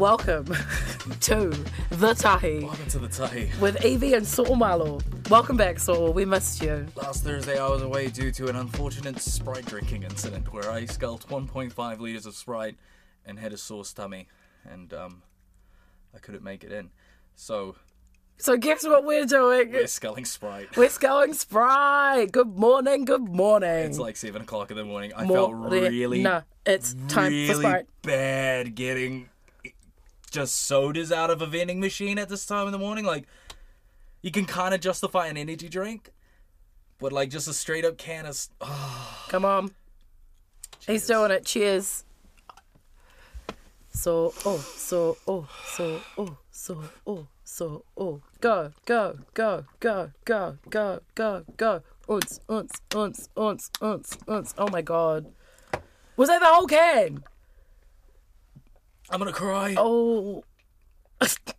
[0.00, 0.46] welcome
[1.20, 1.50] to
[1.90, 3.50] the Tahi Welcome to the Tahi.
[3.60, 5.02] with Evie and So'omalo.
[5.28, 6.14] Welcome back, Saul.
[6.14, 6.86] We missed you.
[6.96, 11.26] Last Thursday, I was away due to an unfortunate Sprite drinking incident where I sculled
[11.28, 12.76] 1.5 litres of Sprite
[13.26, 14.26] and had a sore tummy,
[14.64, 15.22] and um,
[16.14, 16.88] I couldn't make it in.
[17.34, 17.76] So,
[18.38, 19.70] So guess what we're doing?
[19.70, 20.78] we're sculling Sprite.
[20.78, 22.32] We're going Sprite.
[22.32, 23.04] Good morning.
[23.04, 23.68] Good morning.
[23.84, 25.12] It's like 7 o'clock in the morning.
[25.14, 27.86] I felt really, No, it's time really for Sprite.
[28.02, 29.28] bad getting
[30.30, 33.04] just sodas out of a vending machine at this time in the morning.
[33.04, 33.26] Like,
[34.22, 36.10] you can kind of justify an energy drink,
[36.98, 38.48] but like just a straight up can of.
[38.60, 39.72] Oh, Come on.
[40.86, 41.44] He's doing it.
[41.44, 42.04] Cheers.
[43.92, 48.22] So, oh, so, oh, so, oh, so, oh, so, oh.
[48.40, 51.82] Go, go, go, go, go, go, go, go.
[52.08, 54.54] Unce, unce, unce, unce, unce, unce.
[54.58, 55.26] Oh my god.
[56.16, 57.22] Was that the whole can?
[59.10, 59.74] I'm gonna cry.
[59.76, 60.44] Oh.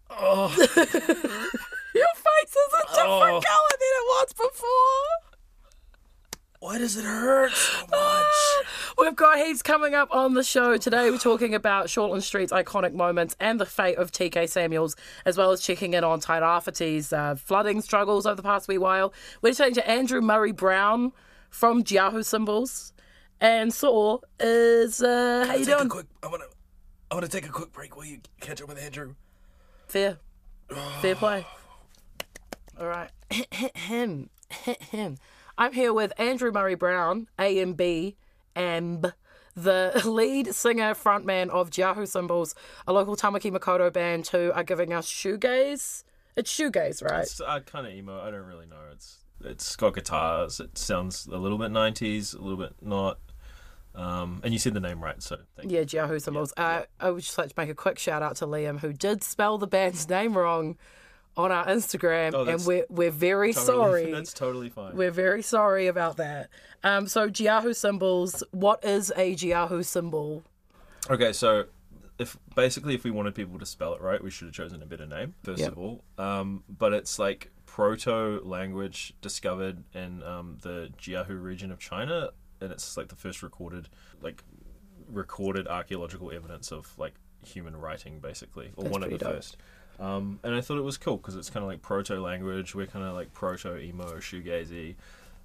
[0.10, 0.48] Oh.
[0.58, 3.42] Your face is a different Oh.
[3.46, 5.32] colour than it was before.
[6.60, 8.26] Why does it hurt so much?
[8.98, 11.10] We've got heaps coming up on the show today.
[11.10, 15.52] We're talking about Shortland Street's iconic moments and the fate of TK Samuels, as well
[15.52, 19.12] as checking in on Tairāwhiti's uh, flooding struggles over the past wee while.
[19.42, 21.14] We're chatting to Andrew Murray Brown
[21.50, 22.94] from Jiahu Symbols.
[23.40, 25.90] And Saw is, uh, how you doing?
[25.90, 26.06] quick.
[26.22, 26.46] I wanna.
[27.12, 29.16] I wanna take a quick break while you catch up with Andrew.
[29.88, 30.18] Fair.
[31.02, 31.46] Fair play.
[32.80, 33.10] All right.
[33.30, 34.30] Hit him.
[34.50, 35.18] Hit him.
[35.58, 38.16] I'm here with Andrew Murray Brown, AMB,
[38.56, 39.14] AMB,
[39.56, 42.56] the lead singer, frontman of Jiahu Symbols,
[42.88, 46.06] a local Tāmaki Makaurau band who are giving us shoegaze.
[46.38, 47.24] It's shoegaze, right?
[47.24, 48.22] It's uh, kind of emo.
[48.22, 48.78] I don't really know.
[48.94, 50.62] It's it's got guitars.
[50.62, 53.20] It sounds a little bit nineties, a little bit not.
[53.94, 55.78] Um, and you said the name right, so thank you.
[55.80, 56.54] Yeah, Jiahu Symbols.
[56.58, 59.24] Uh, I would just like to make a quick shout out to Liam, who did
[59.24, 60.78] spell the band's name wrong
[61.38, 64.12] on our Instagram, Oh, and we're, we're very Totally- sorry.
[64.14, 64.96] That's totally fine.
[64.96, 66.50] We're very sorry about that.
[66.84, 68.44] Um, so Jiahu symbols.
[68.52, 70.44] What is a Jiahu symbol?
[71.10, 71.66] Okay, so
[72.20, 74.86] if basically if we wanted people to spell it right, we should have chosen a
[74.86, 75.72] better name first Yep.
[75.74, 76.04] of all.
[76.18, 82.72] Um, but it's like proto language discovered in um, the Jiahu region of China, and
[82.72, 83.90] it's like the first recorded
[84.22, 84.44] like
[85.10, 87.14] recorded archaeological evidence of like
[87.46, 89.34] human writing, basically, or That's one of the dope.
[89.36, 89.58] first.
[90.00, 92.74] Um, and I thought it was cool because it's kind of like proto language.
[92.74, 94.96] We're kind of like proto emo shoegazy.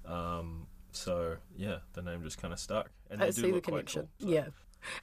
[0.05, 2.89] Um, so yeah, the name just kind of stuck.
[3.11, 4.07] And I see the connection.
[4.19, 4.45] cool, so- Yeah.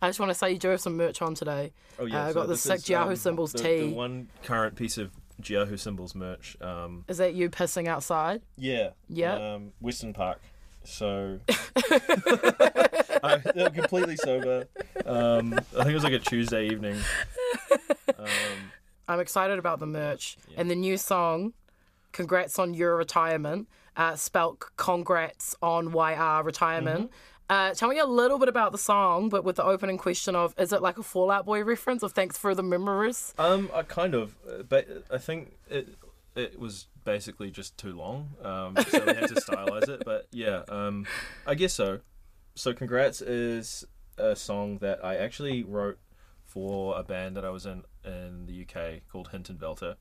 [0.01, 1.73] I just want to say you do have some merch on today.
[1.99, 3.81] Oh Uh, yeah, I so got the this sick is, um, symbols the, tee.
[3.81, 5.11] The one current piece of
[5.43, 6.57] Jiahu symbols merch.
[6.61, 8.43] Um, Is that you pissing outside?
[8.57, 8.91] yeah.
[9.09, 9.35] Yeah.
[9.55, 10.41] Um, Western Park.
[10.85, 14.67] So I, I'm completely sober.
[15.07, 16.99] Um, I think it was like a Tuesday evening.
[18.19, 18.27] Um,
[19.09, 21.55] I'm excited about the merch and the new song.
[22.13, 23.69] Congrats on your retirement.
[23.97, 27.11] Uh, spelt congrats on YR retirement.
[27.51, 30.55] Uh, tell me a little bit about the song, but with the opening question of
[30.59, 33.35] is it like a Fall Out Boy reference of thanks for the memories?
[33.39, 34.35] um, I kind of,
[34.69, 35.89] but I think it
[36.37, 40.03] it was basically just too long, um, so we had to stylize it.
[40.05, 41.07] But yeah, um,
[41.47, 42.01] I guess so.
[42.55, 43.85] So congrats is
[44.19, 45.99] a song that I actually wrote
[46.45, 49.97] for a band that I was in in the UK called Hinton Belter.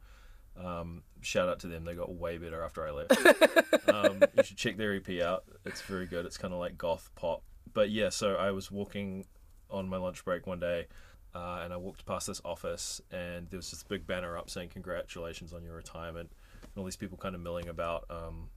[0.55, 3.89] Um, shout out to them; they got way better after I left.
[3.89, 6.25] um, you should check their EP out; it's very good.
[6.25, 7.43] It's kind of like goth pop.
[7.73, 9.25] But yeah, so I was walking
[9.69, 10.87] on my lunch break one day,
[11.35, 14.69] uh, and I walked past this office, and there was this big banner up saying
[14.69, 18.05] "Congratulations on your retirement," and all these people kind of milling about.
[18.09, 18.49] Um,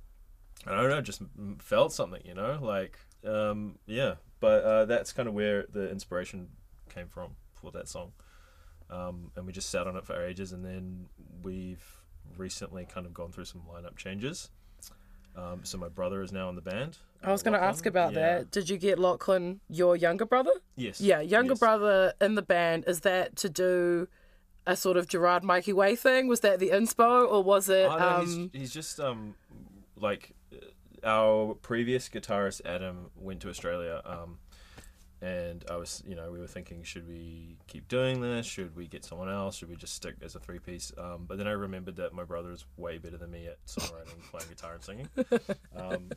[0.66, 1.22] I don't know, just
[1.58, 4.14] felt something, you know, like um, yeah.
[4.40, 6.48] But uh, that's kind of where the inspiration
[6.88, 8.12] came from for that song,
[8.90, 11.06] um, and we just sat on it for ages, and then
[11.42, 11.84] we've
[12.36, 14.50] recently kind of gone through some lineup changes.
[15.36, 16.96] Um, so my brother is now in the band.
[17.22, 18.38] I was going to ask about Yeah.
[18.38, 18.50] that.
[18.50, 20.52] Did you get Lachlan, your younger brother?
[20.76, 21.00] Yes.
[21.00, 21.58] Yeah, younger yes.
[21.58, 22.84] brother in the band.
[22.86, 24.08] Is that to do
[24.66, 26.28] a sort of Gerard Mikey Way thing?
[26.28, 27.88] Was that the inspo, or was it?
[27.90, 29.34] Oh, no, um, he's, he's just um,
[29.96, 30.56] like uh,
[31.04, 34.38] our previous guitarist Adam went to Australia, um,
[35.26, 38.46] and I was, you know, we were thinking, should we keep doing this?
[38.46, 39.56] Should we get someone else?
[39.56, 40.92] Should we just stick as a three piece?
[40.96, 44.22] Um, but then I remembered that my brother is way better than me at songwriting,
[44.30, 45.08] playing guitar, and singing.
[45.76, 46.10] Um,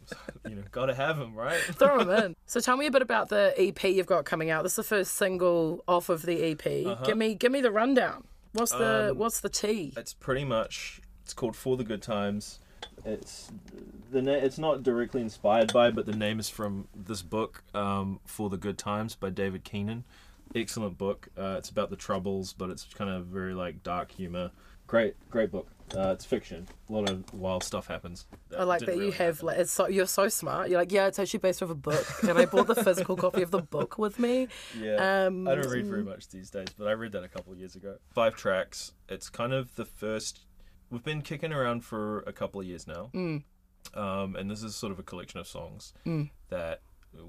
[0.48, 1.58] you know, gotta have him, right?
[1.62, 2.36] throw him in.
[2.46, 4.64] So tell me a bit about the EP you've got coming out.
[4.64, 7.06] This is the first single off of the EP.
[7.06, 8.24] Give me, give me the rundown.
[8.54, 9.12] What's the Uh-huh.
[9.12, 9.94] Um, what's the tea?
[9.96, 12.60] It's pretty much it's called For the Good Times.
[13.06, 13.52] It's
[14.12, 18.20] the na- it's not directly inspired by, but the name is from this book, um,
[18.26, 20.04] For the Good Times by David Keenan.
[20.56, 21.30] excellent book.
[21.38, 24.52] Uh, it's about the troubles, but it's kind of very like dark humor.
[24.88, 25.68] Great, great book.
[25.96, 26.68] Uh, it's fiction.
[26.90, 28.26] A lot of wild stuff happens.
[28.58, 29.48] I like that you really have happen.
[29.48, 30.70] like it's so you're so smart.
[30.70, 33.44] You're like, yeah, it's actually based off a book, and I bought the physical copy
[33.44, 34.48] of the book with me.
[34.80, 35.26] Yeah.
[35.28, 37.60] Um, I don't read very much these days, but I read that a couple of
[37.60, 37.98] years ago.
[38.14, 38.94] Five tracks.
[39.08, 40.42] It's kind of the first.
[40.90, 43.44] We've been kicking around for a couple of years now, Mm.
[43.94, 46.30] um, and this is sort of a collection of songs Mm.
[46.50, 46.82] that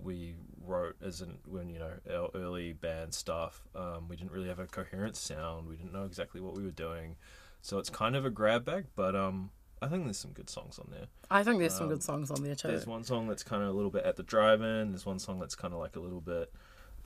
[0.03, 3.63] we wrote as in when you know our early band stuff.
[3.75, 5.69] Um, we didn't really have a coherent sound.
[5.69, 7.17] We didn't know exactly what we were doing,
[7.63, 8.87] so it's kind of a grab bag.
[8.97, 9.51] But um,
[9.83, 11.07] I think there's some good songs on there.
[11.31, 12.69] I think there's some Um, good songs on there too.
[12.69, 14.91] There's one song that's kind of a little bit at the drive-in.
[14.93, 16.53] There's one song that's kind of like a little bit,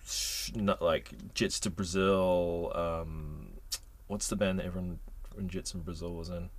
[0.05, 2.73] sh- not like Jets to Brazil.
[2.75, 3.55] Um,
[4.09, 4.99] what's the band that everyone
[5.39, 6.51] in Jets in Brazil was in?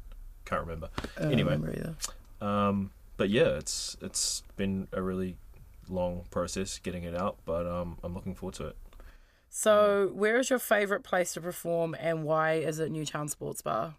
[0.45, 0.89] Can't remember.
[1.17, 1.53] I don't anyway.
[1.53, 1.73] remember
[2.41, 2.47] either.
[2.47, 5.37] Um, but yeah, it's it's been a really
[5.89, 8.75] long process getting it out, but um, I'm looking forward to it.
[9.49, 13.95] So, where is your favorite place to perform, and why is it Newtown Sports Bar?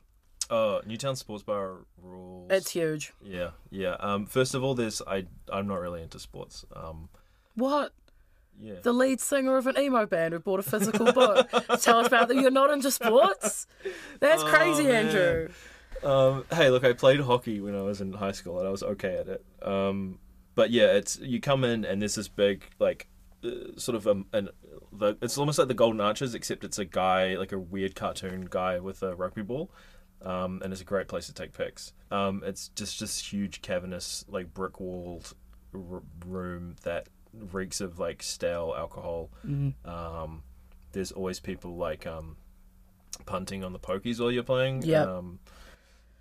[0.50, 2.50] Oh, Newtown Sports Bar rules.
[2.50, 3.12] It's huge.
[3.25, 3.96] yeah, yeah.
[3.99, 6.64] Um, first of all, there's I I'm not really into sports.
[6.75, 7.08] Um,
[7.55, 7.93] What?
[8.61, 8.75] Yeah.
[8.82, 11.49] The lead singer of an emo band who bought a physical book.
[11.81, 12.37] Tell us about that.
[12.37, 13.67] You're not into sports?
[14.20, 15.06] That's Oh, crazy, man.
[15.06, 15.49] Andrew.
[16.03, 18.82] Um, hey, look, I played hockey when I was in high school, and I was
[18.82, 19.44] okay at it.
[19.62, 20.19] Um,
[20.55, 23.08] but yeah, it's you come in and there's this big like
[23.44, 24.49] uh, sort of a, an
[24.93, 28.47] the, it's almost like the Golden Arches, except it's a guy like a weird cartoon
[28.49, 29.70] guy with a rugby ball.
[30.23, 31.93] Um, and it's a great place to take pics.
[32.11, 35.35] Um, it's just this huge cavernous, like brick walled
[35.75, 37.09] r- room that
[37.53, 39.31] reeks of like stale alcohol.
[39.85, 40.43] Um,
[40.93, 42.37] there's always people like um,
[43.27, 44.83] punting on the pokies while you're playing.
[44.83, 45.09] Yep.
[45.09, 45.38] Um,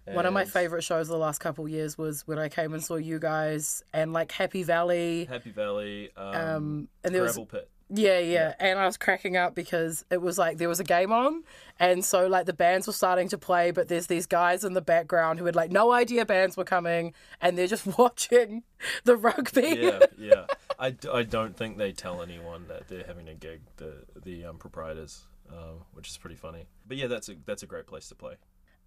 [0.06, 2.84] One of my favorite shows the last couple of years was when I came and
[2.84, 5.26] saw you guys and like Happy Valley.
[5.26, 7.70] Happy Valley, um, Um, and there was Gravel Pit.
[7.90, 11.12] Yeah, yeah, and I was cracking up because it was like there was a game
[11.12, 11.44] on,
[11.80, 14.82] and so like the bands were starting to play, but there's these guys in the
[14.82, 18.64] background who had like no idea bands were coming, and they're just watching
[19.04, 19.78] the rugby.
[19.80, 20.46] Yeah, yeah.
[20.80, 24.58] I, I don't think they tell anyone that they're having a gig, the the um,
[24.58, 26.66] proprietors, um, which is pretty funny.
[26.88, 28.34] But yeah, that's a that's a great place to play.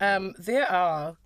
[0.00, 1.16] Um, there are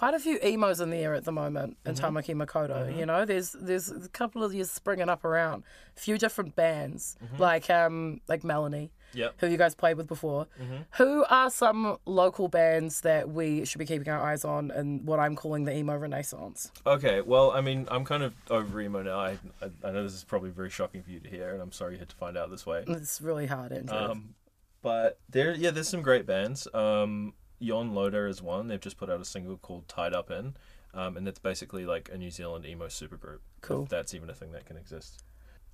[0.00, 2.04] quite a few emos in the air at the moment in Mm-hmm.
[2.04, 2.82] Tāmaki Makaurau.
[2.98, 5.62] You know, there's there's a couple of years springing up around,
[5.96, 7.40] a few different bands Mm-hmm.
[7.48, 7.96] like um
[8.32, 8.90] like Melanie.
[9.14, 9.34] Yep.
[9.38, 10.48] Who you guys played with before?
[10.60, 10.76] Mm-hmm.
[10.98, 15.20] Who are some local bands that we should be keeping our eyes on in what
[15.20, 16.72] I'm calling the emo renaissance?
[16.84, 19.20] Okay, well, I mean, I'm kind of over emo now.
[19.20, 19.30] I,
[19.62, 21.92] I, I know this is probably very shocking for you to hear, and I'm sorry
[21.94, 22.82] you had to find out this way.
[22.88, 23.96] It's really hard, Andrew.
[23.96, 24.34] Um,
[24.82, 26.66] but there, yeah, there's some great bands.
[26.74, 28.68] Um, Yon Loader is one.
[28.68, 30.56] They've just put out a single called "Tied Up In,"
[30.92, 33.38] um, and it's basically like a New Zealand emo supergroup.
[33.60, 33.84] Cool.
[33.84, 35.24] If that's even a thing that can exist.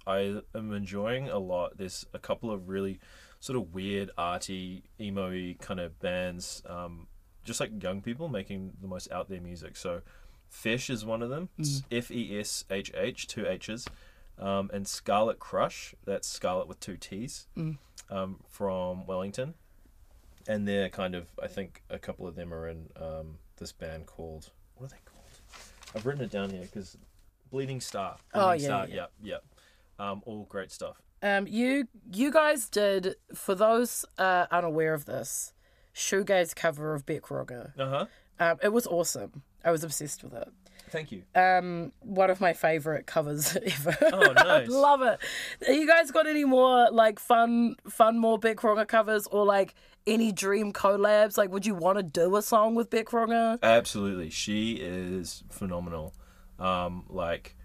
[0.07, 1.77] I am enjoying a lot.
[1.77, 2.99] There's a couple of really
[3.39, 7.07] sort of weird, arty, emo kind of bands, um,
[7.45, 9.77] just like young people making the most out there music.
[9.77, 10.01] So,
[10.49, 11.49] Fish is one of them.
[11.59, 13.87] It's F E S H H, two H's.
[14.39, 17.47] Um, and Scarlett Crush, that's Scarlet with two T's,
[18.09, 19.53] um, from Wellington.
[20.49, 24.07] And they're kind of, I think a couple of them are in um, this band
[24.07, 25.21] called, what are they called?
[25.95, 26.97] I've written it down here because
[27.51, 28.17] Bleeding Star.
[28.35, 28.95] Oh, Bleeding yeah, Star, yeah.
[28.95, 29.45] Yep, yep.
[29.99, 31.03] Um, all great stuff.
[31.23, 35.53] Um, you you guys did for those uh, unaware of this,
[35.95, 37.79] shoegaze cover of Bic Runga.
[37.79, 38.07] Uh huh.
[38.39, 39.43] Um, it was awesome.
[39.63, 40.49] I was obsessed with it.
[40.91, 41.23] Thank you.
[41.35, 43.97] Um, one of my favorite covers ever.
[44.13, 44.69] Oh, nice.
[44.69, 45.19] Love it.
[45.69, 49.75] You guys got any more like fun, fun more Bic Runga covers or like
[50.07, 51.39] any dream collabs?
[51.39, 53.59] Like, would you want to do a song with Bic Runga?
[53.63, 54.31] Absolutely.
[54.31, 56.15] She is phenomenal.
[56.59, 57.57] Um, like,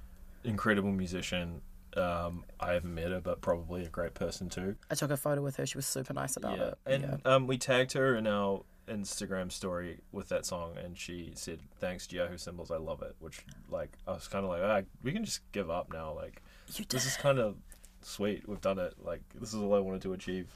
[0.44, 1.62] incredible musician.
[1.98, 4.76] Um, I haven't met her, but probably a great person too.
[4.92, 5.66] I took a photo with her.
[5.66, 6.66] She was super nice about yeah.
[6.66, 6.78] it.
[6.86, 7.34] And yeah.
[7.34, 12.08] um, we tagged her in our Instagram story with that song, and she said, "Thanks,
[12.08, 12.72] Jiahu Symbols.
[12.72, 13.40] I love it." Which,
[13.70, 16.42] like, I was kind of like, ah, "We can just give up now." Like,
[16.90, 17.56] this is kind of
[18.02, 18.48] sweet.
[18.48, 18.96] We've done it.
[19.04, 20.48] Like, this is all I wanted to achieve.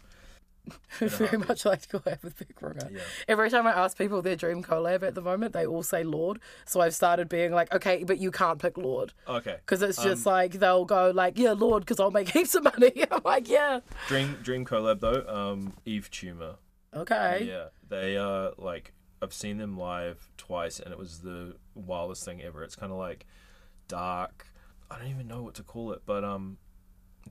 [0.99, 2.91] very much like to collab with Bic Runga.
[2.91, 3.01] Yeah.
[3.27, 6.39] Every time I ask people their dream collab at the moment, they all say Lorde.
[6.65, 9.13] So I've started being like, okay, but you can't pick Lorde.
[9.27, 9.57] Okay.
[9.65, 12.63] Because it's just Um, like, they'll go like, yeah, Lorde, because I'll make heaps of
[12.63, 13.05] money.
[13.11, 13.79] I'm like, yeah.
[14.07, 15.25] Dream Dream collab though.
[15.27, 16.55] Um, Yves Tumor.
[16.95, 17.45] Okay.
[17.47, 22.41] Yeah, they are like I've seen them live twice, and it was the wildest thing
[22.41, 22.63] ever.
[22.63, 23.25] It's kind of like
[23.87, 24.47] dark.
[24.89, 26.57] I don't even know what to call it, but um,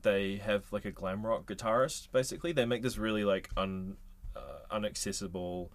[0.01, 2.11] they have like a glam rock guitarist.
[2.11, 3.97] Basically, they make this really like un
[4.35, 5.69] uh, unaccessible,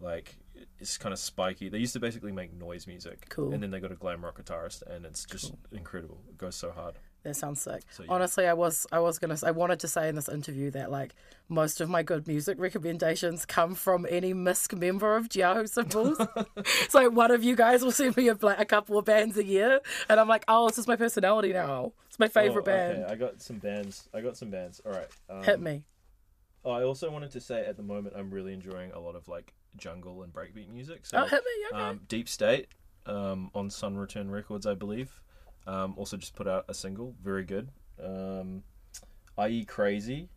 [0.00, 0.36] like
[0.80, 1.68] it's kind of spiky.
[1.68, 3.52] They used to basically make noise music, Cool.
[3.52, 6.20] and then they got a glam rock guitarist, and it's just incredible.
[6.28, 6.94] It goes so hard.
[7.24, 7.82] That sounds sick.
[7.98, 8.06] yeah.
[8.08, 11.14] Honestly, I was I was gonna I wanted to say in this interview that like
[11.48, 16.18] most of my good music recommendations come from any misc member of Jiahu Symbols.
[16.90, 19.44] so one of you guys will send me a, like, a couple of bands a
[19.44, 21.92] year, and I'm like, oh, this is my personality now.
[22.08, 23.04] It's my favorite Oh, band.
[23.06, 24.08] I got some bands.
[24.14, 24.80] I got some bands.
[24.86, 25.08] All right.
[25.28, 25.84] Um, Hit me.
[26.64, 29.28] oh, I also wanted to say at the moment I'm really enjoying a lot of
[29.28, 31.06] like jungle and breakbeat music.
[31.06, 31.76] So Oh, hit me.
[31.78, 31.82] Okay.
[31.88, 32.68] um, Deep State
[33.06, 35.20] um, on Sun Return Records, I believe.
[35.66, 37.68] Um, also just put out a single, very good.
[38.02, 38.62] Um,
[39.42, 40.28] IE Crazy,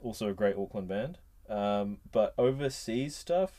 [0.00, 1.18] also a great Auckland band.
[1.48, 3.52] Um, but overseas stuff,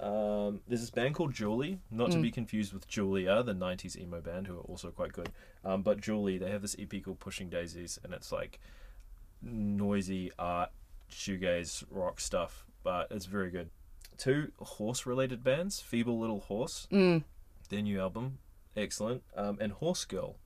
[0.00, 4.20] um, there's this band called Julie, not to be confused with Julia, the 90s emo
[4.20, 5.30] band, who are also quite good.
[5.64, 8.58] Um, but Julie, they have this EP called Pushing Daisies, and it's like
[9.40, 10.70] noisy art,
[11.10, 13.70] shoegaze, rock stuff, but it's very good.
[14.18, 17.24] Two horse related bands Feeble Little Horse, Mm.
[17.68, 18.38] their new album,
[18.76, 20.36] excellent, um, and Horse Girl.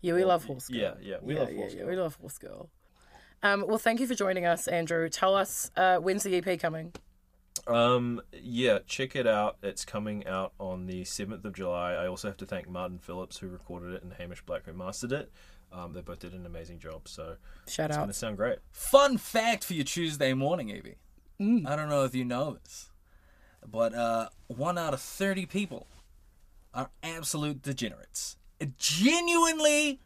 [0.00, 0.76] Yeah, we Well, love Horse Girl.
[0.78, 1.88] yeah, yeah, we yeah, love yeah, Horse yeah, Girl.
[1.90, 2.68] we love Horse Girl.
[3.42, 5.08] Um, well, thank you for joining us, Andrew.
[5.08, 6.92] Tell us uh, when's the EP coming?
[7.66, 9.56] Um, yeah, check it out.
[9.62, 11.92] It's coming out on the 7th of July.
[11.92, 15.12] I also have to thank Martin Phillips, who recorded it, and Hamish Black, who mastered
[15.12, 15.30] it.
[15.72, 18.06] Um, they both did an amazing job, so Shout out it's going out.
[18.06, 18.58] to sound great.
[18.72, 20.96] Fun fact for your Tuesday morning, Evie.
[21.40, 21.66] Mm.
[21.66, 22.90] I don't know if you know this,
[23.66, 25.86] but uh, one out of 30 people
[26.74, 28.36] are absolute degenerates.
[28.78, 30.00] Genuinely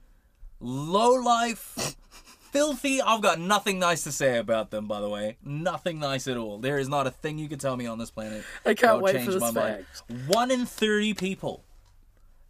[0.60, 1.96] low life,
[2.52, 3.00] filthy.
[3.00, 5.36] I've got nothing nice to say about them, by the way.
[5.44, 6.58] Nothing nice at all.
[6.58, 8.44] There is not a thing you can tell me on this planet.
[8.66, 9.84] I can't wait change for this my mind.
[10.26, 11.64] One in 30 people.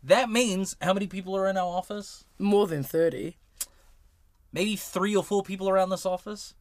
[0.02, 2.24] That means how many people are in our office?
[2.38, 3.36] More than 30.
[4.52, 6.54] Maybe three or four people around this office.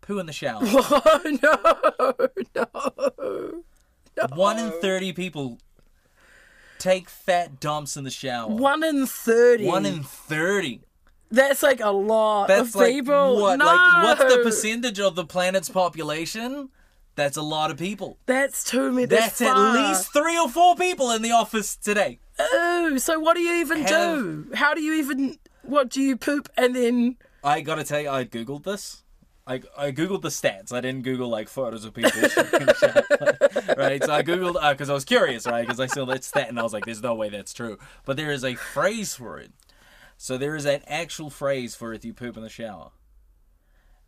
[0.00, 0.60] Poo in the shower.
[0.64, 2.66] Oh, no, no,
[4.16, 4.26] no.
[4.34, 5.58] One in 30 people
[6.78, 8.48] take fat dumps in the shower.
[8.48, 9.66] One in 30.
[9.66, 10.82] One in 30.
[11.30, 13.40] That's like a lot That's of like people.
[13.40, 13.58] what?
[13.58, 13.64] No.
[13.66, 16.68] Like what's the percentage of the planet's population?
[17.16, 18.18] That's a lot of people.
[18.26, 19.06] That's too many.
[19.06, 22.20] That's That's, at least three or four people in the office today.
[22.38, 24.50] Oh, so what do you even Have- do?
[24.54, 25.38] How do you even.
[25.62, 27.16] What do you poop and then.
[27.42, 29.02] I gotta tell you, I googled this.
[29.46, 30.72] I, I googled the stats.
[30.72, 32.66] I didn't Google like photos of people shooting
[33.76, 34.02] right?
[34.02, 35.64] So I googled because I was curious, right?
[35.64, 38.16] Because I saw that stat and I was like, "There's no way that's true." But
[38.16, 39.52] there is a phrase for it.
[40.16, 42.90] So there is an actual phrase for if you poop in the shower,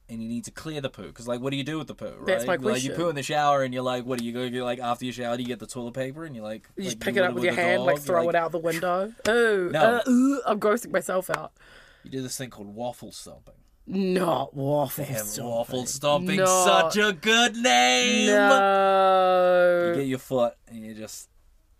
[0.09, 1.07] and you need to clear the poo.
[1.09, 2.07] Because like, what do you do with the poo?
[2.18, 2.26] Right?
[2.26, 2.95] That's my Like you question.
[2.97, 4.42] poo in the shower and you're like, what do you go?
[4.42, 6.85] You're like after you shower, do you get the toilet paper and you're like You
[6.85, 9.12] just pick it up with your hand, dog, like throw like- it out the window.
[9.28, 9.80] Oh, No.
[10.04, 11.52] uh, ooh, I'm grossing myself out.
[12.04, 13.54] You do this thing called waffle stomping.
[13.90, 15.50] Not waffle Damn, stomping.
[15.50, 16.64] waffle stomping, No.
[16.64, 18.26] such a good name.
[18.26, 19.92] No.
[19.95, 21.28] You get your foot and you just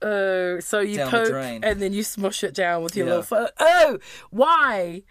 [0.00, 1.64] Oh, so you Down the drain.
[1.64, 3.10] and then you smush it down with your Yeah.
[3.16, 3.50] little foot.
[3.58, 3.98] Oh,
[4.30, 5.02] why?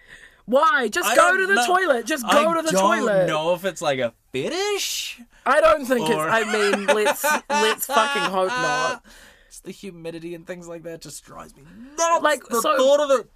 [0.46, 0.88] Why?
[0.88, 1.66] Just I go to the know.
[1.68, 2.06] toilet.
[2.06, 3.27] Just go I to the don't toilet.
[3.27, 5.20] know if it's like a fetish.
[5.46, 6.34] I don't think Or- it's.
[6.36, 9.04] I mean, let's let's fucking hope not.
[9.48, 11.63] It's the humidity and things like that just drives me
[11.98, 12.24] nuts.
[12.24, 13.30] Like, the so- thought of it.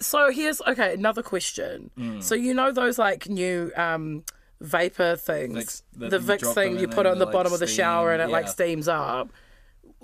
[0.00, 0.94] So here's okay.
[0.94, 1.90] Another question.
[1.98, 2.22] Mm.
[2.22, 4.24] So you know those like new um
[4.60, 8.12] vapor things, Vicks the Vicks thing you put on the like, bottom of the shower
[8.12, 9.32] and it steam, like steams up.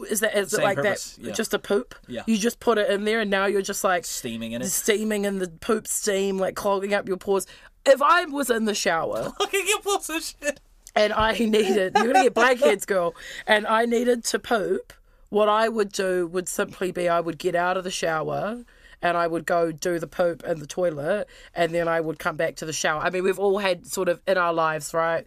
[0.09, 1.27] Is that is it like purpose, that?
[1.29, 1.33] yeah.
[1.33, 1.95] Just a poop.
[2.09, 2.23] Yeah.
[2.27, 4.67] You just put it in there and now you're just like Steaming in it.
[4.69, 7.47] steaming and the poop steam like clogging up your pores.
[7.85, 10.61] If I was in the shower at your pulse of shit.
[10.95, 13.15] and I needed, you're gonna get blackheads, girl,
[13.47, 14.93] and I needed to poop,
[15.29, 18.65] what I would do would simply be I would get out of the shower
[19.03, 22.37] and I would go do the poop in the toilet and then I would come
[22.37, 23.01] back to the shower.
[23.03, 25.27] I mean, we've all had sort of in our lives, right?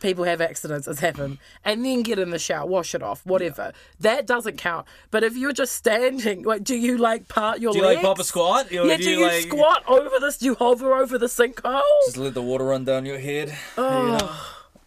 [0.00, 3.72] People have accidents, it's happened, and then get in the shower, wash it off, whatever.
[3.98, 4.86] That doesn't count.
[5.10, 7.96] But if you're just standing, like, do you like part your Do you legs?
[7.96, 8.70] like pop a squat?
[8.70, 10.38] Or Yeah, do do you, you like squat over this?
[10.38, 11.82] Do you hover over the sinkhole?
[12.06, 13.54] just let the water run down your head?
[13.76, 14.30] Oh, you know,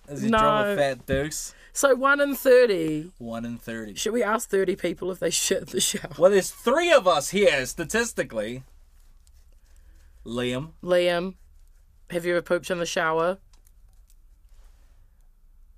[0.07, 1.53] as you drop a fat deuce.
[1.75, 3.11] So one in thirty.
[3.17, 3.95] One in thirty.
[3.95, 6.11] Should we ask 30 people if they shit the shower?
[6.19, 8.63] Well, there's three of us here statistically.
[10.25, 11.33] Liam, Liam,
[12.11, 13.39] have you ever pooped in the shower?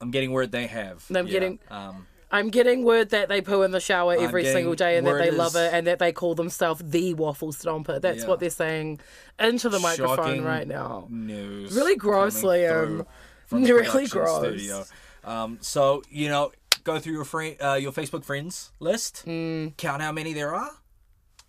[0.02, 1.06] I'm getting word they have.
[1.10, 1.32] I'm Yeah.
[1.32, 5.08] getting Um, I'm getting word that they poo in the shower every single day and
[5.08, 8.02] that they love it and that they call themselves the waffle stomper.
[8.02, 8.28] That's Yeah.
[8.28, 9.00] what they're saying
[9.40, 11.08] into the microphone Shocking right now.
[11.10, 11.74] news.
[11.74, 13.06] Really gross, Liam.
[13.48, 14.40] from Really gross.
[14.40, 14.86] Studio.
[15.26, 16.52] Um, so you know,
[16.84, 19.76] go through your friend, uh, your Facebook friends list, Mm.
[19.78, 20.72] count how many there are,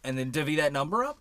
[0.03, 1.19] and then divvy that number up.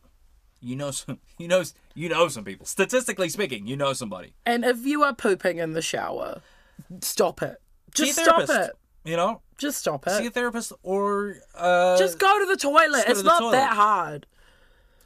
[0.61, 1.19] You know some.
[1.37, 1.63] You know.
[1.97, 2.65] You know some people.
[2.65, 4.33] Statistically speaking, you know somebody.
[4.45, 6.41] And if you are pooping in the shower,
[7.01, 7.57] stop it.
[7.93, 8.71] Just stop it.
[9.05, 10.11] You know, Just stop it.
[10.17, 13.05] see a therapist or uh, Just go to the toilet.
[13.05, 13.51] go It's the not toilet.
[13.53, 14.25] that hard.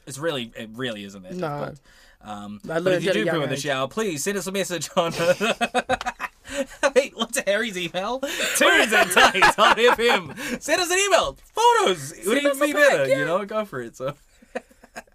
[0.07, 1.47] It's really, it really isn't that No.
[1.59, 1.79] difficult.
[2.21, 5.13] Um, but if you do poo in the shower, please send us a message on.
[6.95, 8.19] Wait, what's Harry's email?
[8.19, 10.61] Tunes and Tights on FM.
[10.61, 11.37] Send us an email.
[11.53, 12.11] Photos.
[12.11, 13.07] It would Send even a be better.
[13.07, 13.95] You know, go for it.
[13.95, 14.13] So.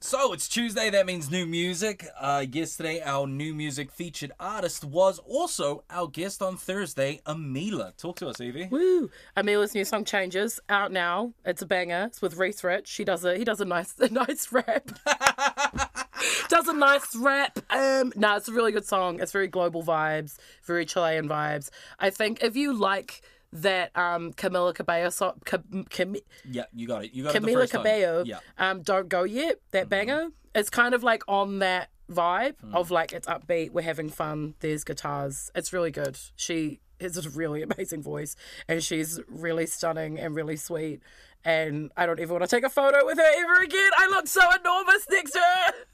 [0.00, 2.06] So it's Tuesday, that means new music.
[2.20, 7.96] Uh, yesterday, our new music featured artist was also our guest on Thursday, Amila.
[7.96, 8.68] Talk to us, Evie.
[8.70, 9.10] Woo!
[9.36, 11.32] Amila's new song changes out now.
[11.44, 12.04] It's a banger.
[12.08, 12.86] It's with Reese Rich.
[12.86, 14.90] She does a he does a nice a nice rap.
[16.48, 17.58] does a nice rap.
[17.70, 19.20] Um, no, it's a really good song.
[19.20, 21.70] It's very global vibes, very Chilean vibes.
[21.98, 23.22] I think if you like
[23.54, 26.16] that um Camila Cabello song, Cam, Cam,
[26.50, 27.12] Yeah, you got it.
[27.14, 27.80] You got it the Camila first time.
[27.82, 28.38] Cabello, Yeah.
[28.58, 30.28] um, Don't Go Yet, that banger.
[30.54, 34.84] It's kind of like on that vibe of like it's upbeat, we're having fun, there's
[34.84, 35.50] guitars.
[35.54, 36.18] It's really good.
[36.36, 38.36] She has a really amazing voice
[38.68, 41.00] and she's really stunning and really sweet.
[41.44, 43.90] And I don't even want to take a photo with her ever again.
[43.98, 45.72] I look so enormous next to her.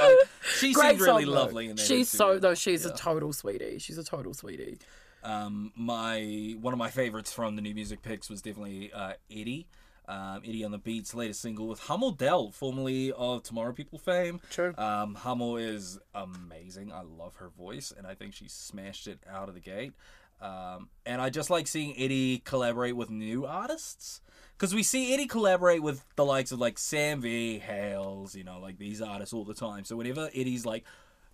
[0.00, 0.16] Um,
[0.58, 1.30] she seemed really though.
[1.30, 3.78] lovely in that She's so though she's a total sweetie.
[3.78, 4.78] She's a total sweetie.
[5.26, 9.66] Um, my one of my favorites from the new music picks was definitely uh, Eddie.
[10.08, 14.40] Um, Eddie on the Beats' latest single with Hummel Dell, formerly of Tomorrow People fame.
[14.50, 14.72] True.
[14.78, 16.92] Um, Hummel is amazing.
[16.92, 19.94] I love her voice, and I think she smashed it out of the gate.
[20.40, 24.20] Um, and I just like seeing Eddie collaborate with new artists.
[24.56, 28.60] Because we see Eddie collaborate with the likes of like Sam V, Hales, you know,
[28.60, 29.84] like these artists all the time.
[29.84, 30.84] So whenever Eddie's like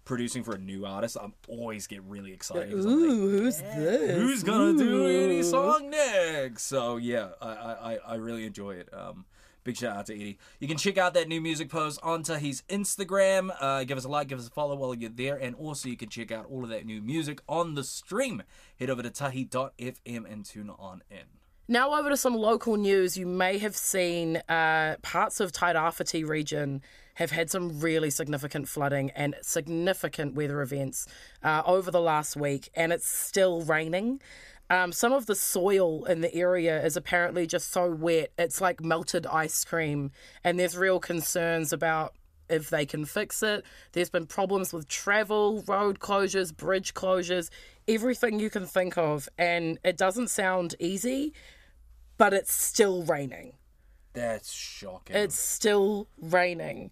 [0.05, 2.73] producing for a new artist, I'm always get really excited.
[2.73, 2.83] Ooh,
[3.31, 4.17] who's this?
[4.17, 6.63] who's gonna do any song next?
[6.65, 8.89] So yeah, I I, I- I really enjoy it.
[8.93, 9.25] Um,
[9.65, 10.39] big shout out to Edie.
[10.59, 13.55] You can check out that new music post onto his Instagram.
[13.61, 15.97] Uh, give us a like, give us a follow while you're there, and also you
[15.97, 18.43] can check out all of that new music on the stream.
[18.81, 21.42] Head over to tahi.fm and tune on in.
[21.69, 23.17] Now over to some local news.
[23.17, 26.83] You may have seen uh, parts of Tairāwhiti region
[27.15, 31.07] have had some really significant flooding and significant weather events
[31.43, 34.21] uh, over the last week, and it's still raining.
[34.71, 38.83] Um, some of the soil in the area is apparently just so wet, it's like
[38.83, 40.11] melted ice cream,
[40.43, 42.15] and there's real concerns about
[42.49, 43.65] if they can fix it.
[43.93, 47.51] There's been problems with travel, road closures, bridge closures,
[47.89, 51.33] everything you can think of, and it doesn't sound easy,
[52.19, 53.55] but it's still raining.
[54.13, 55.17] That's shocking.
[55.17, 56.91] It's still raining.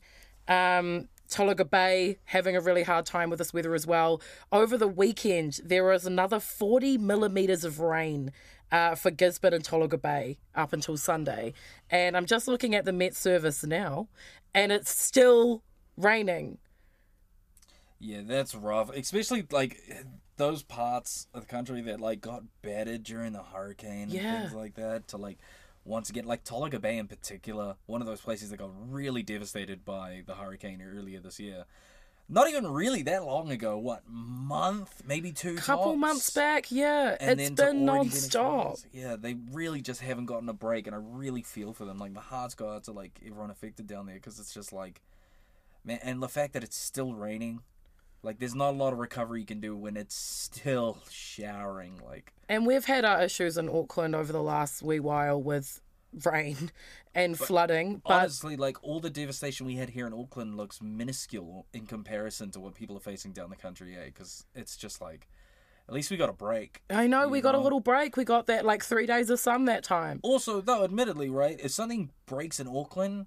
[0.48, 4.20] Um, Tolaga Bay having a really hard time with this weather as well.
[4.50, 8.32] Over the weekend, there was another 40 millimeters of rain
[8.72, 11.52] uh, for Gisborne and Tolaga Bay up until Sunday.
[11.90, 14.08] And I'm just looking at the Met service now,
[14.54, 15.62] and it's still
[15.96, 16.58] raining.
[17.98, 18.90] Yeah, that's rough.
[18.90, 19.78] Especially like
[20.36, 24.40] those parts of the country that like got battered during the hurricane and Yeah.
[24.40, 25.08] things like that.
[25.08, 25.38] To like
[25.84, 29.84] once again, like Tolaga Bay in particular, one of those places that got really devastated
[29.84, 31.64] by the hurricane earlier this year.
[32.32, 33.76] Not even really that long ago.
[33.76, 35.02] What month?
[35.04, 35.56] Maybe two.
[35.56, 35.98] couple tops?
[35.98, 38.76] months back, yeah, And it's been non-stop.
[38.92, 41.98] Yeah, they really just haven't gotten a break, and I really feel for them.
[41.98, 45.02] Like my heart's go out to like everyone affected down there because it's just like,
[45.84, 47.62] man, and the fact that it's still raining,
[48.22, 52.00] like there's not a lot of recovery you can do when it's still showering.
[52.06, 55.80] Like And we've had our issues in Auckland over the last wee while with
[56.24, 56.70] rain
[57.14, 61.66] and flooding, but honestly, like all the devastation we had here in Auckland looks minuscule
[61.72, 63.94] in comparison to what people are facing down the country.
[63.94, 65.28] Yeah, because it's just like,
[65.88, 66.82] at least we got a break.
[66.90, 68.16] I know we got a little break.
[68.16, 70.20] We got that like three days of sun that time.
[70.22, 73.26] Also, though, admittedly, right, if something breaks in Auckland,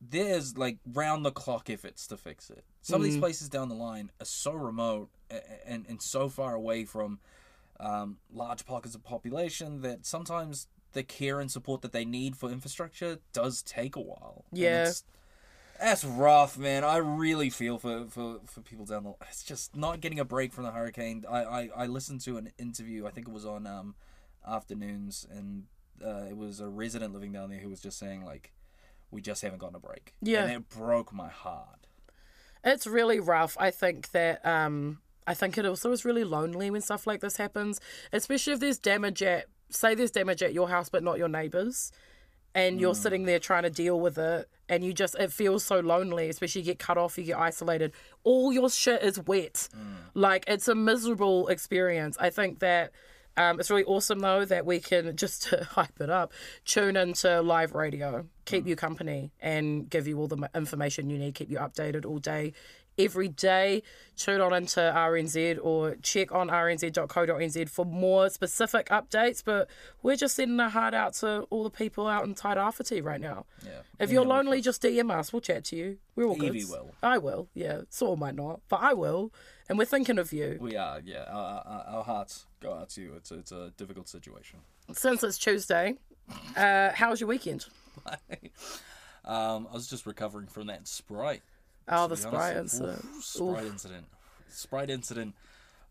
[0.00, 2.64] there's like round the clock efforts to fix it.
[2.82, 5.08] Some of these places down the line are so remote
[5.66, 7.18] and, and so far away from
[7.80, 12.50] um, large pockets of population that sometimes the care and support that they need for
[12.50, 14.44] infrastructure does take a while.
[14.52, 14.90] Yeah.
[15.80, 16.84] That's rough, man.
[16.84, 19.14] I really feel for, for, for people down the.
[19.28, 21.24] It's just not getting a break from the hurricane.
[21.28, 23.06] I, I, I listened to an interview.
[23.06, 23.94] I think it was on um,
[24.46, 25.64] afternoons, and
[26.04, 28.52] uh, it was a resident living down there who was just saying like,
[29.10, 30.44] "We just haven't gotten a break." Yeah.
[30.44, 31.88] and it broke my heart.
[32.62, 33.56] It's really rough.
[33.58, 37.36] I think that um I think it also is really lonely when stuff like this
[37.36, 37.80] happens,
[38.12, 41.92] especially if there's damage at say there's damage at your house but not your neighbors.
[42.56, 43.02] And you're mm.
[43.02, 46.60] sitting there trying to deal with it, and you just, it feels so lonely, especially
[46.60, 47.90] you get cut off, you get isolated.
[48.22, 49.68] All your shit is wet.
[49.76, 49.94] Mm.
[50.14, 52.16] Like, it's a miserable experience.
[52.20, 52.92] I think that
[53.36, 56.32] um, it's really awesome, though, that we can, just to hype it up,
[56.64, 58.68] tune into live radio keep mm.
[58.68, 62.52] you company and give you all the information you need, keep you updated all day,
[62.98, 63.82] every day.
[64.16, 69.42] Tune on into RNZ or check on rnz.co.nz for more specific updates.
[69.44, 69.68] But
[70.02, 73.46] we're just sending a heart out to all the people out in Tairāwhiti right now.
[73.64, 73.80] Yeah.
[73.98, 75.32] If you're lonely, just DM us.
[75.32, 75.98] We'll chat to you.
[76.14, 76.54] We're all good.
[76.54, 76.90] Will.
[77.02, 77.48] I will.
[77.54, 77.82] Yeah.
[77.90, 79.32] Saul might not, but I will.
[79.68, 80.58] And we're thinking of you.
[80.60, 81.24] We are, yeah.
[81.28, 83.14] Our, our, our hearts go out to you.
[83.16, 84.60] It's, it's a difficult situation.
[84.92, 85.94] Since it's Tuesday,
[86.56, 87.66] uh, how was your weekend?
[89.24, 91.42] um, I was just recovering from that Sprite.
[91.88, 92.74] Oh, the Sprite honest.
[92.80, 93.04] incident.
[93.16, 94.06] Oof, Sprite incident.
[94.48, 95.34] Sprite incident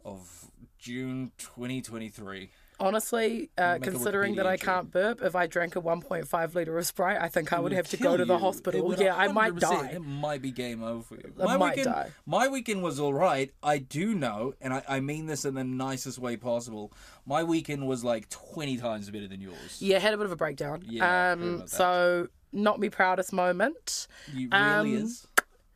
[0.06, 0.46] of
[0.80, 2.50] June 2023.
[2.80, 7.22] Honestly, uh, considering that I can't burp, if I drank a 1.5 litre of Sprite,
[7.22, 8.40] I think I would have to go to the you.
[8.40, 8.96] Hospital.
[8.98, 9.92] Yeah, I might die.
[9.94, 11.04] It might be game over.
[11.04, 11.32] for you.
[11.40, 12.12] I might weekend, die.
[12.26, 13.52] My weekend was all right.
[13.62, 16.92] I do know, and I, I mean this in the nicest way possible.
[17.26, 19.78] My weekend was like 20 times better than yours.
[19.80, 20.84] Yeah, had a bit of a breakdown.
[20.86, 24.08] Yeah, um, so not me proudest moment.
[24.34, 24.64] You really
[24.98, 25.28] Um, is.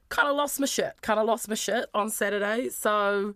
[0.10, 1.02] Kind of lost my shit.
[1.02, 2.70] Kind of lost my shit on Saturday.
[2.70, 3.36] So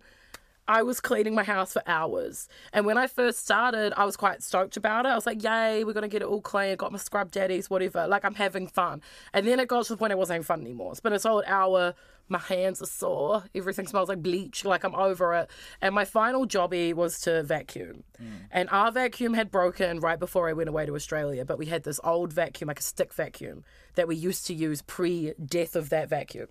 [0.67, 2.47] I was cleaning my house for hours.
[2.71, 5.09] And when I first started, I was quite stoked about it.
[5.09, 6.75] I was like, yay, we're going to get it all clean.
[6.77, 8.07] Got my scrub daddies, whatever.
[8.07, 9.01] Like, I'm having fun.
[9.33, 10.91] And then it got to the point it wasn't having fun anymore.
[10.91, 11.93] It's been a solid hour.
[12.31, 13.43] My hands are sore.
[13.53, 14.63] Everything smells like bleach.
[14.63, 15.51] Like, I'm over it.
[15.81, 18.05] And my final jobby was to vacuum.
[18.23, 18.27] Mm.
[18.51, 21.43] And our vacuum had broken right before I went away to Australia.
[21.43, 23.65] But we had this old vacuum, like a stick vacuum,
[23.95, 26.47] that we used to use pre death of that vacuum.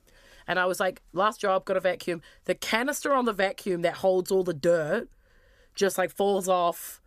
[0.47, 2.21] And I was like, last job, got a vacuum.
[2.45, 5.09] The canister on the vacuum that holds all the dirt
[5.75, 7.01] just like falls off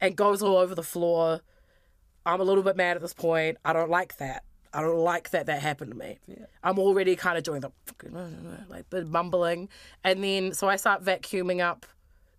[0.00, 1.40] and goes all over the floor.
[2.24, 3.58] I'm a little bit mad at this point.
[3.64, 4.44] I don't like that.
[4.74, 6.18] I don't like that that happened to me.
[6.62, 9.68] I'm already kind of doing the fucking, like bit mumbling.
[10.02, 11.86] And then, so I start vacuuming up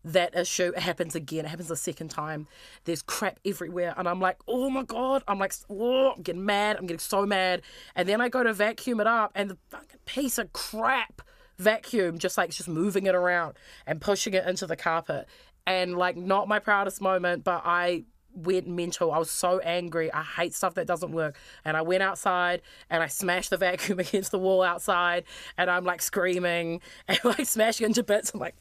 [0.06, 0.72] that issue.
[0.76, 1.46] It happens again.
[1.46, 2.48] It happens a second time.
[2.84, 3.94] There's crap everywhere.
[3.98, 5.24] And I'm like, oh my God.
[5.28, 6.78] I'm like, oh, I'm getting mad.
[6.78, 7.62] I'm getting so mad.
[7.96, 11.22] And then I go to vacuum it up and the fucking piece of crap
[11.58, 13.56] vacuum just like just moving it around
[13.88, 15.28] and pushing it into the carpet.
[15.66, 18.04] And like, not my proudest moment, but I
[18.36, 19.12] went mental.
[19.12, 20.12] I was so angry.
[20.14, 21.38] I hate stuff that doesn't work.
[21.64, 25.24] And I went outside and I smashed the vacuum against the wall outside
[25.58, 28.32] and I'm like screaming and like smashing into bits.
[28.34, 28.56] I'm like,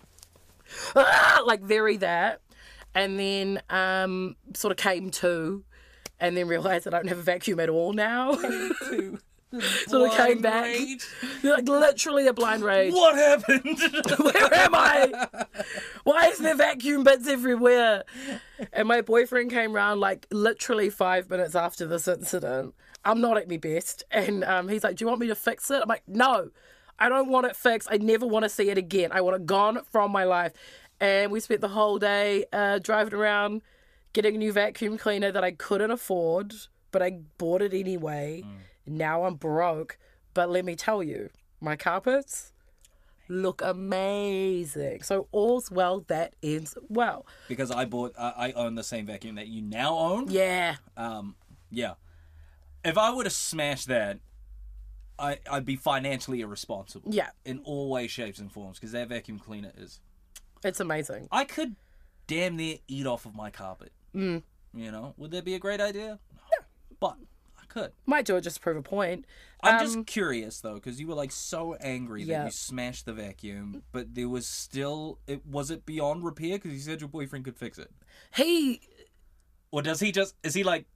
[0.96, 1.42] ah!
[1.46, 2.40] like very that.
[2.94, 5.64] And then um sort of came to
[6.20, 8.38] and then realized that I don't have a vacuum at all now.
[9.86, 10.64] Sort of came back.
[10.64, 11.06] rage.
[11.42, 12.92] like literally a blind rage.
[12.92, 13.78] What happened?
[14.18, 15.28] Where am I?
[16.04, 18.04] Why is there vacuum bits everywhere?
[18.72, 22.74] And my boyfriend came round like literally five minutes after this incident.
[23.04, 24.04] I'm not at my best.
[24.10, 25.80] And um, he's like, Do you want me to fix it?
[25.82, 26.50] I'm like, No,
[26.98, 27.88] I don't want it fixed.
[27.90, 29.10] I never want to see it again.
[29.12, 30.52] I want it gone from my life.
[31.00, 33.62] And we spent the whole day uh, driving around
[34.12, 36.54] getting a new vacuum cleaner that I couldn't afford,
[36.92, 38.44] but I bought it anyway.
[38.86, 39.98] Now I'm broke.
[40.34, 42.52] But let me tell you, my carpets
[43.28, 45.02] look amazing.
[45.02, 47.26] So all's well that ends well.
[47.48, 50.26] because I bought, I I own the same vacuum that you now own.
[50.28, 50.76] Yeah.
[50.96, 51.36] Um,
[51.70, 51.94] yeah.
[52.84, 54.18] If I were to smash that,
[55.18, 57.10] I I'd be financially irresponsible.
[57.12, 57.30] Yeah.
[57.44, 60.00] In all ways, shapes, and forms, because that vacuum cleaner is.
[60.62, 61.28] It's amazing.
[61.30, 61.76] I could
[62.26, 63.92] damn near eat off of my carpet.
[64.14, 64.42] Mm.
[64.74, 66.18] You know, would that be a great idea?
[66.34, 66.64] No.
[66.98, 67.24] But I
[67.74, 67.92] could.
[68.06, 69.24] Might do it just to prove a point.
[69.62, 72.44] I'm Um, just curious though, because you were like so angry that Yeah.
[72.46, 75.18] you smashed the vacuum, but there was still.
[75.26, 77.90] It was it beyond repair because you said your boyfriend could fix it,
[78.36, 78.80] He
[79.70, 80.34] or does he just?
[80.42, 80.86] Is he like?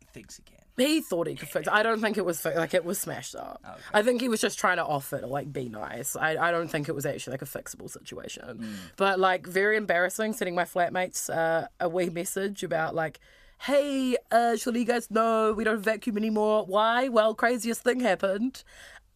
[0.00, 0.54] He thinks he can.
[0.76, 1.72] he thought he could fix it.
[1.72, 3.60] I don't think it was like it was smashed up.
[3.68, 3.80] Okay.
[3.92, 6.14] I think he was just trying to offer to like be nice.
[6.16, 8.64] I, I don't think it was actually like a fixable situation.
[8.96, 13.18] But like very embarrassing sending my flatmates uh, a wee message about like,
[13.60, 16.64] hey, uh, surely you guys know we don't vacuum anymore.
[16.66, 17.08] Why?
[17.08, 18.62] Well, craziest thing happened.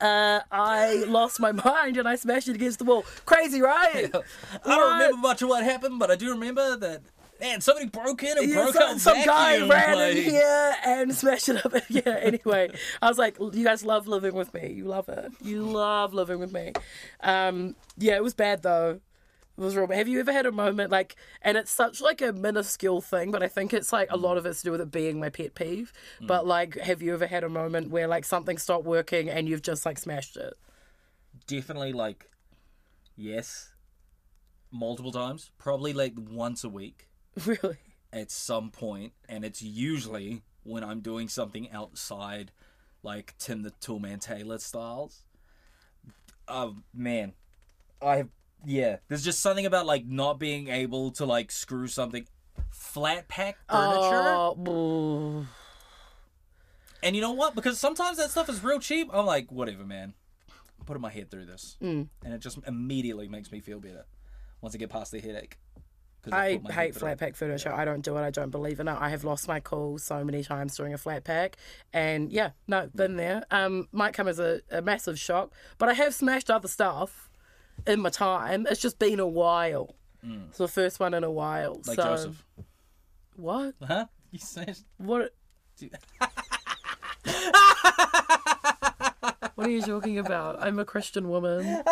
[0.00, 3.04] Uh, I lost my mind and I smashed it against the wall.
[3.24, 4.10] Crazy, right?
[4.64, 7.02] I don't remember much of what happened, but I do remember that
[7.40, 10.74] man, somebody broke in and Yeah, broke some, out some guy ran like- in here
[10.84, 11.72] and smashed it up.
[11.88, 14.72] yeah, anyway, I was like, you guys love living with me.
[14.72, 15.32] You love it.
[15.40, 16.72] You love living with me.
[17.20, 19.00] Um, yeah, it was bad though.
[19.56, 19.86] Was real.
[19.88, 23.42] Have you ever had a moment like, and it's such like a minuscule thing, but
[23.42, 25.54] I think it's like a lot of it's to do with it being my pet
[25.54, 25.92] peeve.
[26.20, 26.26] Mm.
[26.26, 29.62] But like, have you ever had a moment where like something stopped working and you've
[29.62, 30.54] just like smashed it?
[31.46, 32.30] Definitely like,
[33.14, 33.74] yes,
[34.70, 37.08] multiple times, probably like once a week
[37.46, 37.76] Really?
[38.12, 42.52] at some point, and it's usually when I'm doing something outside,
[43.02, 45.24] like Tim the Toolman Taylor styles.
[46.48, 47.34] Oh man,
[48.00, 48.28] I have
[48.64, 48.96] yeah.
[49.08, 52.26] There's just something about like not being able to like screw something
[52.70, 54.22] flat pack furniture.
[54.68, 55.46] Oh.
[57.02, 57.54] And you know what?
[57.54, 59.08] Because sometimes that stuff is real cheap.
[59.12, 60.14] I'm like, whatever, man.
[60.78, 62.08] I'm putting my head through this, Mm.
[62.24, 64.04] and it just immediately makes me feel better
[64.60, 65.58] once I get past the headache.
[66.30, 67.72] I put hate flat pack furniture.
[67.72, 68.20] I don't do it.
[68.20, 68.96] I don't believe in it.
[68.96, 71.56] I have lost my cool so many times during a flat pack.
[71.92, 73.42] And yeah, no, been there.
[73.50, 77.28] Um, might come as a, a massive shock, but I have smashed other stuff
[77.86, 78.66] in my time.
[78.70, 79.94] It's just been a while.
[80.22, 81.76] It's the first one in a while.
[81.76, 81.88] Mm.
[81.88, 82.44] Like so Joseph,
[83.36, 83.74] what?
[83.82, 84.06] huh?
[84.30, 85.34] You said What?
[89.54, 90.62] what are you talking about?
[90.62, 91.64] I'm a Christian woman.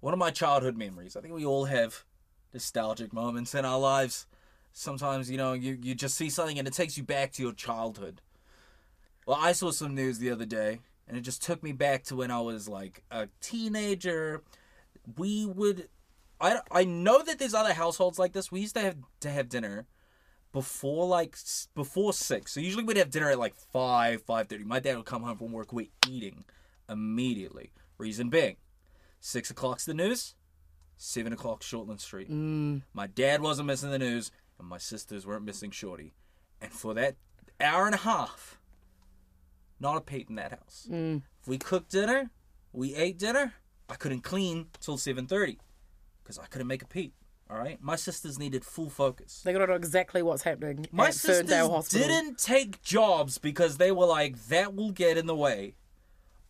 [0.00, 1.16] one of my childhood memories.
[1.16, 2.04] I think we all have
[2.52, 4.26] nostalgic moments in our lives.
[4.72, 7.52] Sometimes, you know, you, you just see something and it takes you back to your
[7.52, 8.20] childhood.
[9.26, 10.80] Well, I saw some news the other day
[11.12, 14.42] and it just took me back to when I was like a teenager.
[15.18, 15.90] We would
[16.40, 18.50] I, I know that there's other households like this.
[18.50, 19.86] We used to have to have dinner
[20.52, 21.36] before like
[21.74, 22.50] before 6.
[22.50, 24.64] So usually we'd have dinner at like 5, 5:30.
[24.64, 26.46] My dad would come home from work, we're eating
[26.88, 27.72] immediately.
[27.98, 28.56] Reason being,
[29.20, 30.34] Six o'clock's the news.
[30.96, 32.30] Seven o'clock Shortland Street.
[32.30, 32.84] Mm.
[32.94, 36.14] My dad wasn't missing the news, and my sisters weren't missing Shorty.
[36.58, 37.16] And for that
[37.60, 38.58] hour and a half,
[39.82, 40.88] not a peep in that house.
[40.90, 41.22] Mm.
[41.42, 42.30] If we cooked dinner,
[42.72, 43.54] we ate dinner.
[43.90, 45.58] I couldn't clean till seven thirty,
[46.22, 47.12] because I couldn't make a peep.
[47.50, 49.42] All right, my sisters needed full focus.
[49.44, 54.06] They got to know exactly what's happening My sisters didn't take jobs because they were
[54.06, 55.74] like, that will get in the way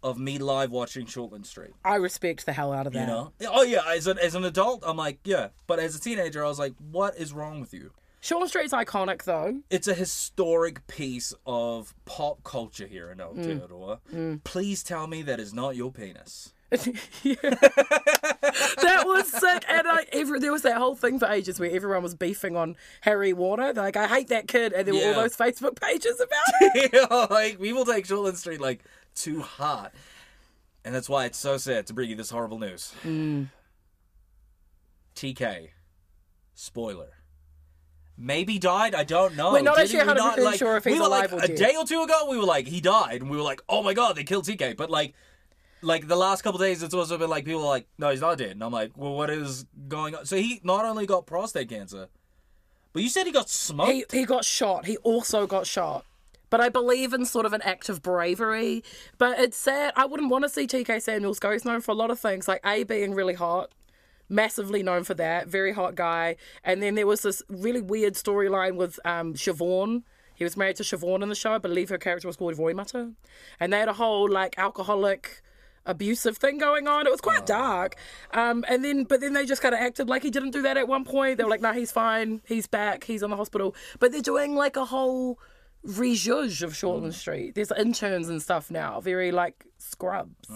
[0.01, 1.73] of me live watching Shortland Street.
[1.85, 3.01] I respect the hell out of that.
[3.01, 3.33] You know?
[3.49, 5.49] Oh yeah, as an as an adult, I'm like, yeah.
[5.67, 7.91] But as a teenager, I was like, what is wrong with you?
[8.23, 9.61] Shortland Street's iconic though.
[9.69, 13.99] It's a historic piece of pop culture here in Aotearoa.
[14.13, 14.15] Mm.
[14.15, 14.45] Mm.
[14.45, 16.53] Please tell me that is not your penis.
[17.23, 19.65] That was sick.
[19.69, 22.77] And like, every, there was that whole thing for ages where everyone was beefing on
[23.03, 23.73] Harry Warner.
[23.73, 24.73] They're like, I hate that kid.
[24.73, 27.31] And there were all those Facebook pages about it.
[27.31, 28.83] like people take Shortland Street like
[29.15, 29.91] too hard.
[30.85, 32.93] And that's why it's so sad to bring you this horrible news.
[33.05, 33.49] Mm.
[35.15, 35.69] TK.
[36.55, 37.11] Spoiler.
[38.17, 38.95] Maybe died.
[38.95, 39.53] I don't know.
[39.53, 41.49] We're not Didn't actually we not, 100% like- sure if he's we were alive like,
[41.49, 42.27] or a day or two ago.
[42.31, 44.77] We were like, he died, and we were like, oh my god, they killed TK.
[44.77, 45.15] But like,
[45.81, 48.39] like the last couple days, it's also been like people are like, no, he's not
[48.39, 48.53] dead.
[48.53, 50.27] And I'm like, well, what is going on?
[50.27, 52.09] So he not only got prostate cancer,
[52.93, 54.13] but you said he got smoked.
[54.13, 54.87] He, he got shot.
[54.87, 56.05] He also got shot.
[56.51, 58.85] But I believe in sort of an act of bravery.
[59.17, 59.95] But it's sad.
[59.97, 61.51] I wouldn't want to see TK Samuels go.
[61.51, 63.71] He's known for a lot of things, like A, being really hot,
[64.29, 66.37] massively known for that, very hot guy.
[66.65, 70.03] And then there was this really weird storyline with um, Siobhan.
[70.35, 71.53] He was married to Siobhan in the show.
[71.53, 73.15] I believe her character was called Voimata.
[73.61, 75.43] And they had a whole, like, alcoholic
[75.85, 77.07] abusive thing going on.
[77.07, 77.97] It was quite dark.
[78.33, 80.77] Um, and then, but then they just kind of acted like he didn't do that
[80.77, 81.39] at one point.
[81.39, 82.41] They were like, "No, he's fine.
[82.47, 83.05] He's back.
[83.05, 85.39] He's in the hospital." But they're doing like a whole
[85.83, 87.55] rejudge of Shortland Street.
[87.55, 90.49] There's interns and stuff now, very like scrubs.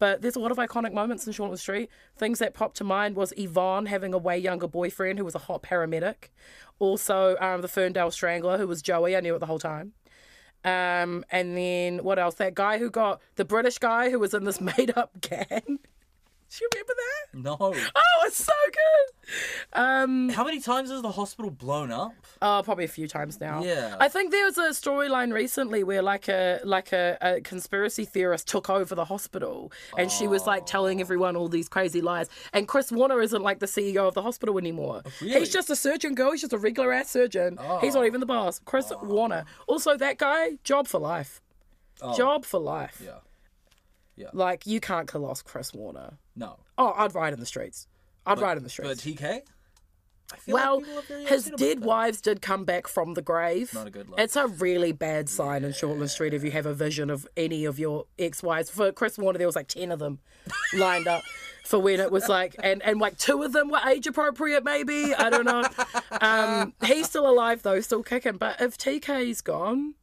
[0.00, 1.90] But there's a lot of iconic moments in Shortland Street.
[2.16, 5.38] Things that popped to mind was Yvonne having a way younger boyfriend who was a
[5.38, 6.30] hot paramedic.
[6.80, 9.14] Also, um, the Ferndale Strangler, who was Joey.
[9.14, 9.92] I knew it the whole time.
[10.64, 12.36] Um, and then what else?
[12.36, 15.78] That guy who got the British guy who was in this made up gang.
[16.50, 17.38] Do you remember that?
[17.38, 17.56] no.
[17.94, 19.78] Oh, it's so good.
[19.80, 22.12] Um, How many times has the hospital blown up?
[22.42, 23.62] oh, probably a few times now.
[23.62, 23.96] Yeah.
[24.00, 28.48] I think there was a storyline recently where like a like a, a conspiracy theorist
[28.48, 32.28] took over the hospital, and she was like telling everyone all these crazy lies.
[32.52, 35.02] And Chris Warner isn't like the CEO of the hospital anymore.
[35.20, 35.38] really?
[35.40, 36.32] He's just a surgeon girl.
[36.32, 37.58] He's just a regular ass surgeon.
[37.80, 38.60] He's not even the boss.
[38.64, 39.44] Chris Warner.
[39.68, 41.40] Also, that guy, job for life.
[42.16, 43.00] Job for life.
[44.16, 44.28] Yeah.
[44.34, 46.18] Like you can't kill off Chris Warner.
[46.40, 46.58] No.
[46.78, 47.86] Oh, I'd ride in the streets.
[48.26, 49.04] I'd ride in the streets.
[49.04, 49.14] But.
[49.14, 49.42] TK?
[50.32, 53.22] I feel well, like people are very his dead wives did come back from the
[53.22, 53.74] grave.
[53.74, 54.20] Not a good look.
[54.20, 57.64] It's a really bad sign in Shortland Street if you have a vision of any
[57.64, 58.70] of your ex-wives.
[58.70, 60.20] For Chris Warner, there was like ten of them
[60.72, 61.24] lined up
[61.64, 65.14] for when it was like, and and like two of them were age appropriate, maybe.
[65.14, 65.64] I don't know.
[66.22, 68.36] Um, he's still alive though, still kicking.
[68.36, 69.94] But if TK's gone,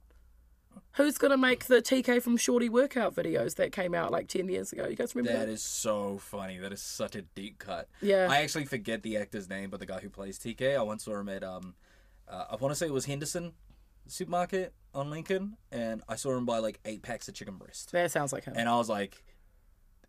[0.98, 4.74] who's gonna make the TK from Shorty workout videos that came out like ten years
[4.74, 4.88] ago?
[4.88, 5.52] You guys remember That that?
[5.52, 6.58] is so funny.
[6.58, 7.88] That is such a deep cut.
[8.02, 8.28] Yeah.
[8.30, 11.18] I actually forget the actor's name, but the guy who plays TK, I once saw
[11.20, 11.76] him at um,
[12.28, 13.54] uh, I want to say it was Henderson
[14.08, 18.12] supermarket on Lincoln, and I saw him buy like eight packs of chicken breast, That
[18.12, 18.54] sounds like him.
[18.58, 19.24] and I was like,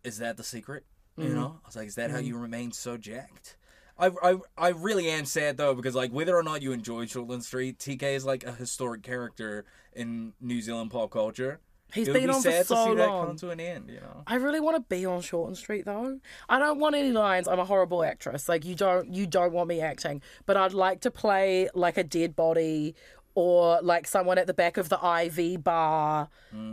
[0.03, 0.85] "Is that the secret?"
[1.17, 1.29] Mm-hmm.
[1.29, 3.57] You know, I was like, "Is that how you remain so jacked?"
[3.99, 7.43] I, I, I really am sad though because like whether or not you enjoy Shortland
[7.43, 11.59] Street, TK is like a historic character in New Zealand pop culture.
[11.91, 13.27] He's it been be on for sad so to see that long.
[13.27, 13.89] come to an end.
[13.89, 14.23] You know.
[14.27, 16.19] I really want to be on Shortland Street though.
[16.47, 17.47] I don't want any lines.
[17.47, 18.47] I'm a horrible actress.
[18.47, 22.03] Like you don't you don't want me acting, but I'd like to play like a
[22.03, 22.95] dead body
[23.39, 26.27] or like someone at the back of the IV bar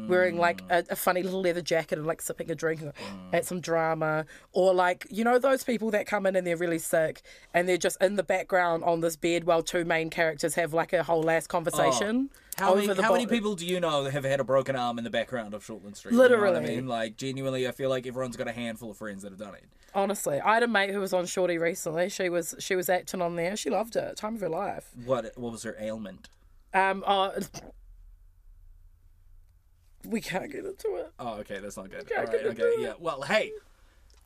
[0.09, 2.93] wearing like a, a funny little leather jacket and like sipping a drink mm.
[3.33, 6.81] at some drama, or like you know those people that come in and they're really
[6.81, 7.23] sick
[7.55, 10.93] and they're just in the background on this bed while two main characters have like
[10.93, 12.31] a whole ass conversation.
[12.33, 12.41] Oh.
[12.59, 15.05] How many, how many people do you know that have had a broken arm in
[15.05, 16.13] the background of Shortland Street?
[16.13, 16.77] You know I Literally.
[16.77, 16.87] mean?
[16.87, 19.65] Like, genuinely, I feel like everyone's got a handful of friends that have done it.
[19.95, 22.09] Honestly, I had a mate who was on Shorty recently.
[22.09, 23.57] She was she was acting on there.
[23.57, 24.17] She loved it.
[24.17, 24.91] Time of her life.
[25.05, 26.31] What What was her ailment?
[26.77, 27.05] Um.
[27.07, 27.41] Uh,
[30.05, 31.13] we can't get into it.
[31.19, 32.07] Oh, okay, that's not good.
[32.11, 32.93] Yeah, I All right, couldn't okay, do yeah.
[32.99, 33.53] Well, hey,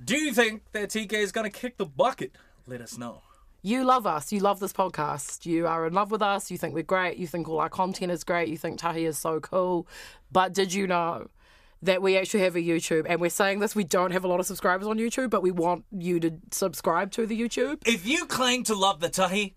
[0.05, 2.33] do you think that TK is gonna kick the bucket?
[2.67, 3.23] Let us know.
[3.63, 4.33] You love us.
[4.33, 5.45] You love this podcast.
[5.45, 6.51] You are in love with us.
[6.51, 7.19] You think we're great.
[7.19, 8.49] You think all our content is great.
[8.49, 9.87] You think Tahi is so cool.
[10.33, 11.29] But did you know
[11.83, 13.05] that we actually have a YouTube?
[13.07, 15.51] And we're saying this, we don't have a lot of subscribers on YouTube, but we
[15.51, 17.83] want you to subscribe to the YouTube.
[17.87, 19.53] If you claim to love the Tahi,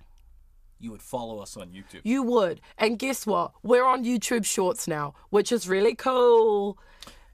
[0.83, 2.01] you would follow us on YouTube.
[2.03, 2.59] You would.
[2.77, 3.53] And guess what?
[3.63, 6.77] We're on YouTube Shorts now, which is really cool.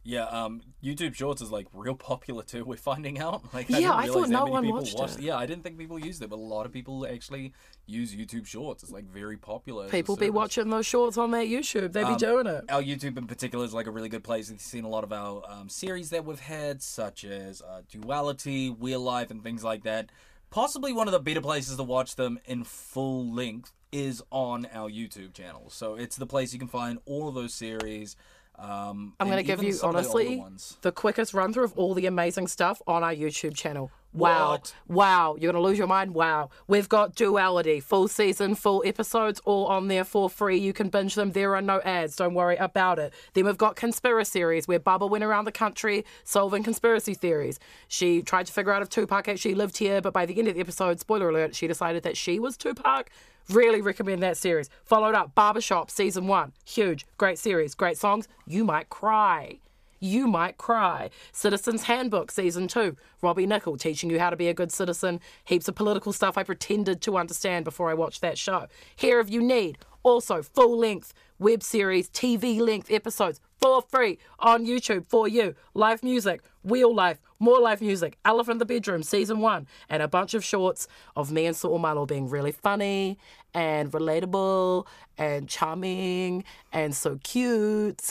[0.04, 2.64] Yeah, um, YouTube Shorts is like real popular too.
[2.64, 3.44] We're finding out.
[3.54, 5.24] Like, I Yeah, I thought no one watched watched it.
[5.24, 7.54] Yeah, I didn't think people used it, but a lot of people actually
[7.86, 8.84] use YouTube Shorts.
[8.84, 9.90] It's like very popular.
[9.90, 11.92] People be watching those shorts on their YouTube.
[11.92, 12.66] They be Um, doing it.
[12.70, 14.50] Our YouTube in particular is like a really good place.
[14.50, 18.70] You've seen a lot of our um, series that we've had, such as uh, Duality,
[18.70, 20.12] Wheel Life, and things like that.
[20.52, 24.90] Possibly one of the better places to watch them in full length is on our
[24.90, 25.70] YouTube channel.
[25.70, 28.16] So it's the place you can find all of those series.
[28.60, 30.43] Um, I'm going to give you, of the honestly,
[30.82, 33.89] the quickest run through of all the amazing stuff on our YouTube channel.
[34.12, 34.52] Wow.
[34.52, 34.76] What?
[34.88, 35.36] Wow.
[35.39, 36.13] You're going to lose your mind.
[36.13, 36.50] Wow.
[36.67, 40.58] We've got Duality, full season, full episodes, all on there for free.
[40.58, 41.32] You can binge them.
[41.32, 42.15] There are no ads.
[42.15, 43.13] Don't worry about it.
[43.34, 47.60] Then we've got Conspiracy Series, where Bubba went around the country solving conspiracy theories.
[47.88, 50.56] She tried to figure out if Tupac actually lived here, but by the end of
[50.56, 53.10] the episode, spoiler alert, she decided that she was Tupac.
[53.50, 54.70] Really recommend that series.
[54.84, 56.54] Followed up Barbershop season one.
[56.66, 57.08] Huge.
[57.18, 57.74] Great series.
[57.74, 58.28] Great songs.
[58.46, 59.60] You might cry.
[60.00, 61.10] You might cry.
[61.32, 62.96] Citizen's Handbook season two.
[63.24, 65.20] Robbie Nickel teaching you how to be a good citizen.
[65.46, 68.68] Heaps of political stuff I pretended to understand before I watched that show.
[68.96, 69.80] Here if you need.
[70.04, 75.56] Also, full length web series, TV length episodes for free on YouTube for you.
[75.74, 80.08] Live music, real Life, more live music, Elephant in the Bedroom season one, and a
[80.08, 83.17] bunch of shorts of me and So'omalo being really funny
[83.54, 84.86] and relatable
[85.17, 88.02] and charming and so cute.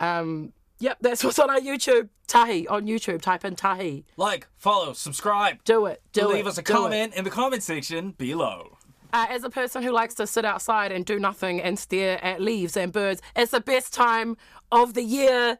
[0.00, 2.08] Um, yep, that's what's on our YouTube.
[2.26, 3.20] Tahi on YouTube.
[3.20, 4.04] Type in Tahi.
[4.16, 5.62] Like, follow, subscribe.
[5.64, 6.00] Do it.
[6.12, 6.48] Do Leave it.
[6.48, 6.76] us a do it.
[6.76, 8.78] comment in the comment section below.
[9.12, 12.40] Uh, as a person who likes to sit outside and do nothing and stare at
[12.40, 14.36] leaves and birds, it's the best time
[14.70, 15.58] of the year.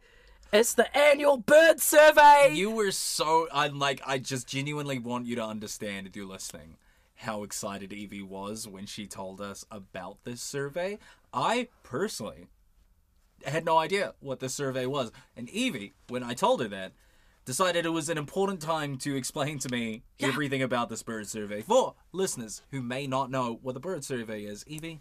[0.53, 2.51] It's the annual bird survey.
[2.55, 6.77] You were so I'm like I just genuinely want you to understand if you're listening
[7.15, 10.99] how excited Evie was when she told us about this survey.
[11.33, 12.47] I personally
[13.45, 15.13] had no idea what this survey was.
[15.37, 16.93] And Evie, when I told her that,
[17.45, 21.63] decided it was an important time to explain to me everything about this bird survey.
[21.63, 25.01] For listeners who may not know what the bird survey is, Evie,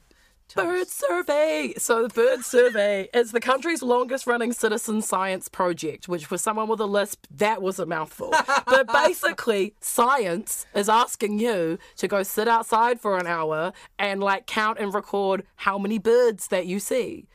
[0.56, 0.88] Bird.
[0.88, 1.74] Survey.
[1.78, 6.68] So, the Bird Survey is the country's longest running citizen science project, which for someone
[6.68, 8.34] with a lisp, that was a mouthful.
[8.66, 14.48] but basically, science is asking you to go sit outside for an hour and like
[14.48, 17.28] count and record how many birds that you see.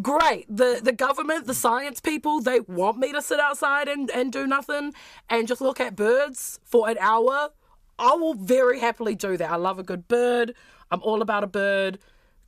[0.00, 0.46] Great.
[0.48, 4.46] The the government, the science people, they want me to sit outside and, and do
[4.46, 4.94] nothing
[5.28, 7.50] and just look at birds for an hour.
[7.98, 9.50] I will very happily do that.
[9.50, 10.54] I love a good bird.
[10.90, 11.98] I'm all about a bird.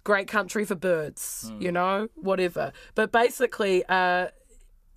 [0.04, 1.74] Great country for birds, you hmm.
[1.74, 2.72] know, whatever.
[2.94, 4.28] But basically, uh,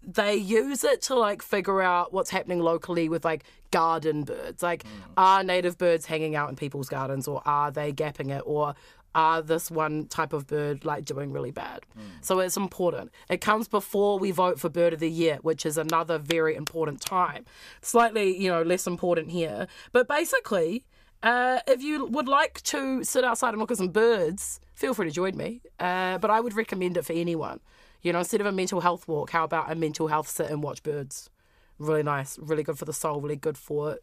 [0.01, 4.63] they use it to like figure out what's happening locally with like garden birds.
[4.63, 4.89] Like, hmm.
[5.17, 8.75] are native birds hanging out in people's gardens or are they gapping it or
[9.15, 11.85] are this one type of bird like doing really bad?
[11.95, 12.01] Hmm.
[12.21, 13.11] So it's important.
[13.29, 17.01] It comes before we vote for bird of the year, which is another very important
[17.01, 17.45] time.
[17.81, 19.67] Slightly, you know, less important here.
[19.93, 20.85] But basically,
[21.25, 25.07] uh, if you would like to sit outside and look at some birds, feel free
[25.07, 25.61] to join me.
[25.79, 27.59] Uh, but I would recommend it for anyone.
[28.03, 30.61] You know, instead of a mental health walk, how about a mental health sit and
[30.61, 31.31] watch birds?
[31.79, 33.97] Really nice, really good for the soul, really good for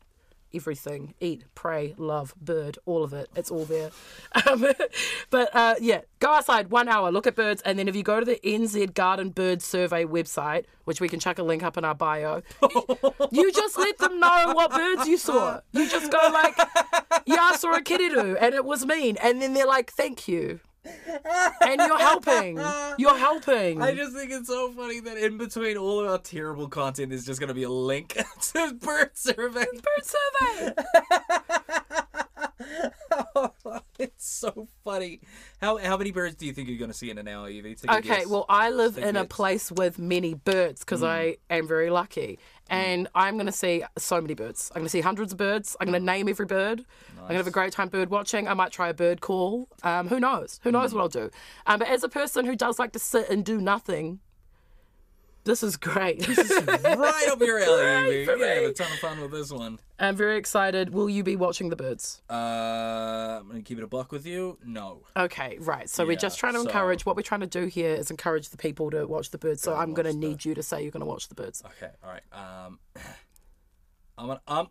[0.54, 1.14] everything.
[1.20, 3.30] Eat, pray, love, bird, all of it.
[3.36, 3.90] It's all there.
[4.46, 4.66] Um,
[5.30, 8.18] but uh, yeah, go outside one hour, look at birds, and then if you go
[8.18, 11.84] to the NZ Garden Bird Survey website, which we can chuck a link up in
[11.84, 12.42] our bio,
[13.30, 15.60] you just let them know what birds you saw.
[15.72, 16.56] You just go like,
[17.26, 19.16] yeah, I saw a kererū and it was mean.
[19.18, 20.60] And then they're like, thank you.
[20.84, 22.58] And you're helping.
[22.98, 23.80] You're helping.
[23.80, 27.24] I just think it's so funny that in between all of our terrible content is
[27.24, 28.18] just going to be a link
[28.52, 29.64] to bird survey.
[29.64, 30.74] Bird survey.
[33.98, 35.20] It's so funny.
[35.60, 37.76] How how many birds do you think you're going to see in an hour, Evie?
[37.88, 38.26] Okay, guess.
[38.26, 41.06] well, I live Take in a place with many birds because hmm.
[41.06, 42.40] I am very lucky.
[42.72, 44.70] And I'm going to see so many birds.
[44.74, 45.76] I'm going to see hundreds of birds.
[45.78, 46.84] I'm going to name every bird.
[47.10, 48.48] I'm going to have a great time bird watching.
[48.48, 49.68] I might try a bird call.
[49.82, 50.58] Um, who knows?
[50.62, 51.30] Who knows what I'll do?
[51.66, 54.20] Um, but as a person who does like to sit and do nothing,
[55.44, 56.20] this is great.
[56.20, 58.24] This is right up your alley, Right Evie.
[58.24, 59.78] for You're gonna have a ton of fun with this one.
[59.98, 60.90] I'm very excited.
[60.94, 62.22] Will you be watching the birds?
[62.30, 62.34] Uh,
[63.40, 64.58] I'm gonna keep it a buck with you.
[64.64, 65.02] No.
[65.16, 65.88] Okay, right.
[65.88, 67.04] So we're Yeah, just trying to so- encourage.
[67.06, 69.62] What we're trying to do here is encourage the people to watch the birds.
[69.62, 71.34] So I'm going to watch the- need you to say you're going to watch the
[71.34, 71.62] birds.
[71.66, 71.90] Okay.
[72.04, 72.22] All right.
[72.66, 72.78] Um,
[74.18, 74.40] I'm gonna.
[74.46, 74.68] Um,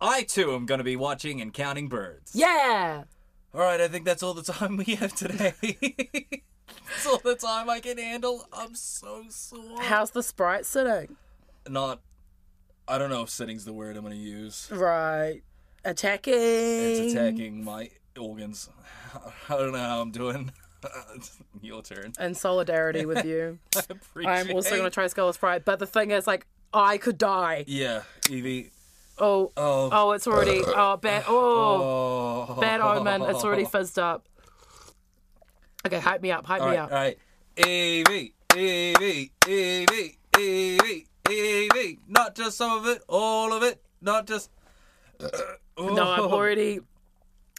[0.00, 2.32] I too am gonna be watching and counting birds.
[2.34, 3.04] Yeah.
[3.54, 3.80] All right.
[3.80, 5.54] I think that's all the time we have today.
[6.88, 8.46] that's all the time I can handle.
[8.52, 9.80] I'm so sore.
[9.82, 11.16] How's the sprite sitting?
[11.68, 12.00] Not.
[12.86, 14.68] I don't know if sitting's the word I'm gonna use.
[14.70, 15.42] Right.
[15.84, 16.34] Attacking.
[16.34, 18.68] It's attacking my organs.
[19.48, 20.50] I don't know how I'm doing.
[21.62, 22.12] Your turn.
[22.18, 23.58] In solidarity with you.
[23.76, 24.30] I appreciate.
[24.30, 25.64] I'm also going to try Skull Sprite.
[25.64, 27.64] But the thing is, like, I could die.
[27.66, 28.70] Yeah, Evie.
[29.18, 29.52] Oh.
[29.56, 29.90] Oh.
[29.92, 30.62] Oh, it's already.
[30.66, 31.24] Oh, bad.
[31.28, 32.46] Oh.
[32.48, 32.60] Oh.
[32.60, 33.22] Bad omen.
[33.22, 34.28] It's already fizzed up.
[35.86, 36.46] Okay, hype me up.
[36.46, 36.92] Hype All me right, up.
[36.92, 37.18] all right.
[37.56, 41.98] Evie, Evie, Evie, Evie.
[42.08, 43.82] Not just some of it, all of it.
[44.00, 44.50] Not just.
[45.20, 45.28] Uh,
[45.78, 46.32] no, I'm oh.
[46.32, 46.80] already.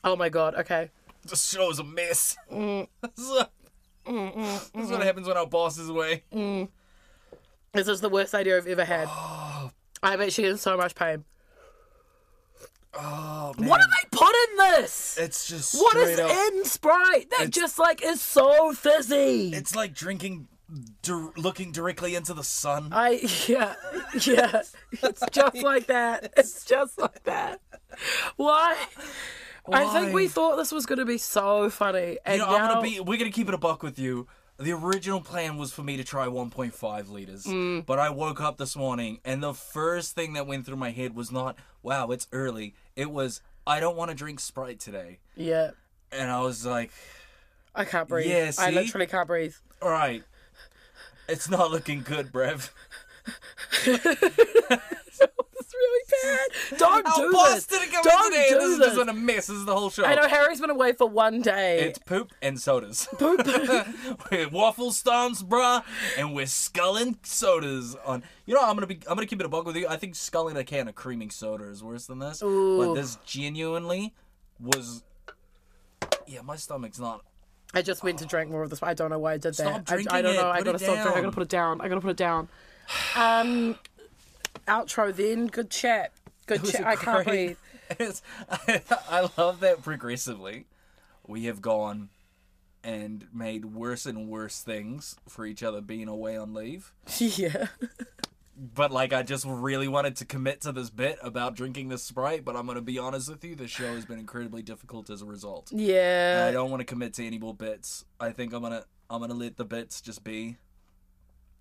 [0.03, 0.55] Oh my god.
[0.55, 0.89] Okay.
[1.25, 2.37] The is a mess.
[2.51, 2.87] Mm.
[3.03, 3.51] mm, mm this is what-
[4.05, 6.23] this is what happens when our boss is away.
[6.31, 6.69] Mm.
[7.73, 9.07] This is the worst idea I've ever had.
[10.03, 11.25] I'm actually in so much pain.
[12.97, 13.69] Oh man.
[13.69, 15.17] What did they put in this?
[15.17, 16.31] It's just What is up.
[16.31, 17.29] in Sprite?
[17.37, 19.51] That just like is so fizzy.
[19.53, 20.47] It's like drinking,
[21.35, 22.89] looking directly into the sun.
[22.91, 23.75] I yeah
[24.21, 24.61] yeah.
[25.03, 26.33] It's just like that.
[26.37, 27.59] It's just like that.
[28.35, 28.77] Why?
[29.71, 32.65] I think we thought this was going to be so funny, and You know, now
[32.65, 32.99] I'm gonna be.
[32.99, 34.27] We're gonna keep it a buck with you.
[34.57, 37.85] The original plan was for me to try 1.5 liters, Mm.
[37.85, 41.13] but I woke up this morning and the first thing that went through my head
[41.13, 45.71] was not, "Wow, it's early." It was, "I don't want to drink Sprite today," yeah.
[46.11, 46.91] and I was like,
[47.73, 48.27] I can't breathe.
[48.31, 49.55] Yeah, I literally can't breathe.
[49.81, 50.23] "All right,
[51.27, 52.69] it's not looking good, Brev."
[55.77, 56.79] Really bad.
[56.79, 57.67] Don't Our do boss this.
[57.67, 58.49] didn't come Don't in today.
[58.49, 58.87] do this is this.
[58.87, 59.47] just been a mess.
[59.47, 60.05] This is the whole show.
[60.05, 61.81] I know Harry's been away for one day.
[61.81, 63.07] It's poop and sodas.
[63.17, 63.45] Poop.
[64.31, 65.83] we're waffle stomps, bruh,
[66.17, 68.23] and we're sculling sodas on.
[68.45, 68.99] You know, I'm gonna be.
[69.07, 69.87] I'm gonna keep it a bug with you.
[69.87, 72.39] I think sculling a can of creaming soda is worse than this.
[72.41, 74.13] But this genuinely
[74.59, 75.03] was.
[76.27, 77.21] Yeah, my stomach's not.
[77.73, 78.81] I just went to drink more of this.
[78.81, 79.91] I don't know why I did Stop that.
[80.11, 80.37] I- I, don't it.
[80.37, 80.49] know.
[80.49, 81.13] I Put gotta stop drinking.
[81.17, 81.81] I gotta put it down.
[81.81, 82.47] I gotta put it down.
[83.17, 83.75] Um,
[84.67, 85.47] outro then.
[85.47, 86.11] Good chat.
[86.45, 86.85] Good chat.
[86.85, 87.57] I can't breathe.
[87.99, 88.81] It's, I,
[89.11, 90.65] I love that progressively,
[91.27, 92.09] we have gone
[92.83, 96.93] and made worse and worse things for each other being away on leave.
[97.17, 97.67] yeah.
[98.57, 102.45] But like, I just really wanted to commit to this bit about drinking this sprite.
[102.45, 105.25] But I'm gonna be honest with you, the show has been incredibly difficult as a
[105.25, 105.71] result.
[106.37, 108.05] And I don't want to commit to any more bits.
[108.19, 110.57] I think I'm gonna I'm gonna let the bits just be.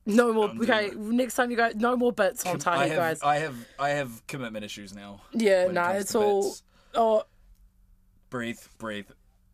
[0.07, 0.51] No more.
[0.51, 0.91] Okay.
[0.95, 3.23] Next time you go, no more bits on I time, you have guys.
[3.23, 5.23] I have I have commitment issues now.
[5.33, 5.65] yeah.
[5.65, 5.89] it Nah.
[5.93, 6.43] comes It's all.
[6.43, 6.63] bits.
[6.95, 7.23] Oh.
[8.31, 9.07] Breathe, breathe.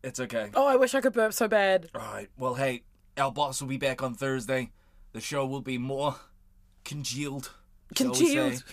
[0.03, 0.51] It's okay.
[0.55, 0.66] Oh.
[0.66, 1.90] I wish I could burp so bad.
[1.94, 2.28] All right.
[2.38, 2.82] Well, hey,
[3.18, 4.70] our boss will be back on Thursday.
[5.12, 6.16] The show will be more
[6.84, 7.51] congealed.
[7.96, 8.16] shall we.
[8.16, 8.64] Congealed.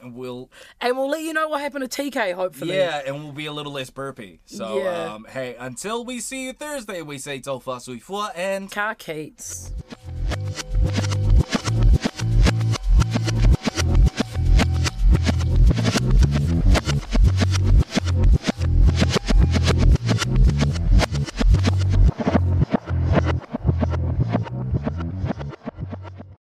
[0.00, 0.50] And we'll
[0.80, 2.34] And we'll let you know what happened to TK.
[2.34, 2.76] Hopefully.
[2.76, 4.40] yeah, and we'll be a little less burpy.
[4.44, 5.14] So Yeah.
[5.14, 9.72] um, hey, until we see you Thursday, we say tofa sui fua and Car Keats.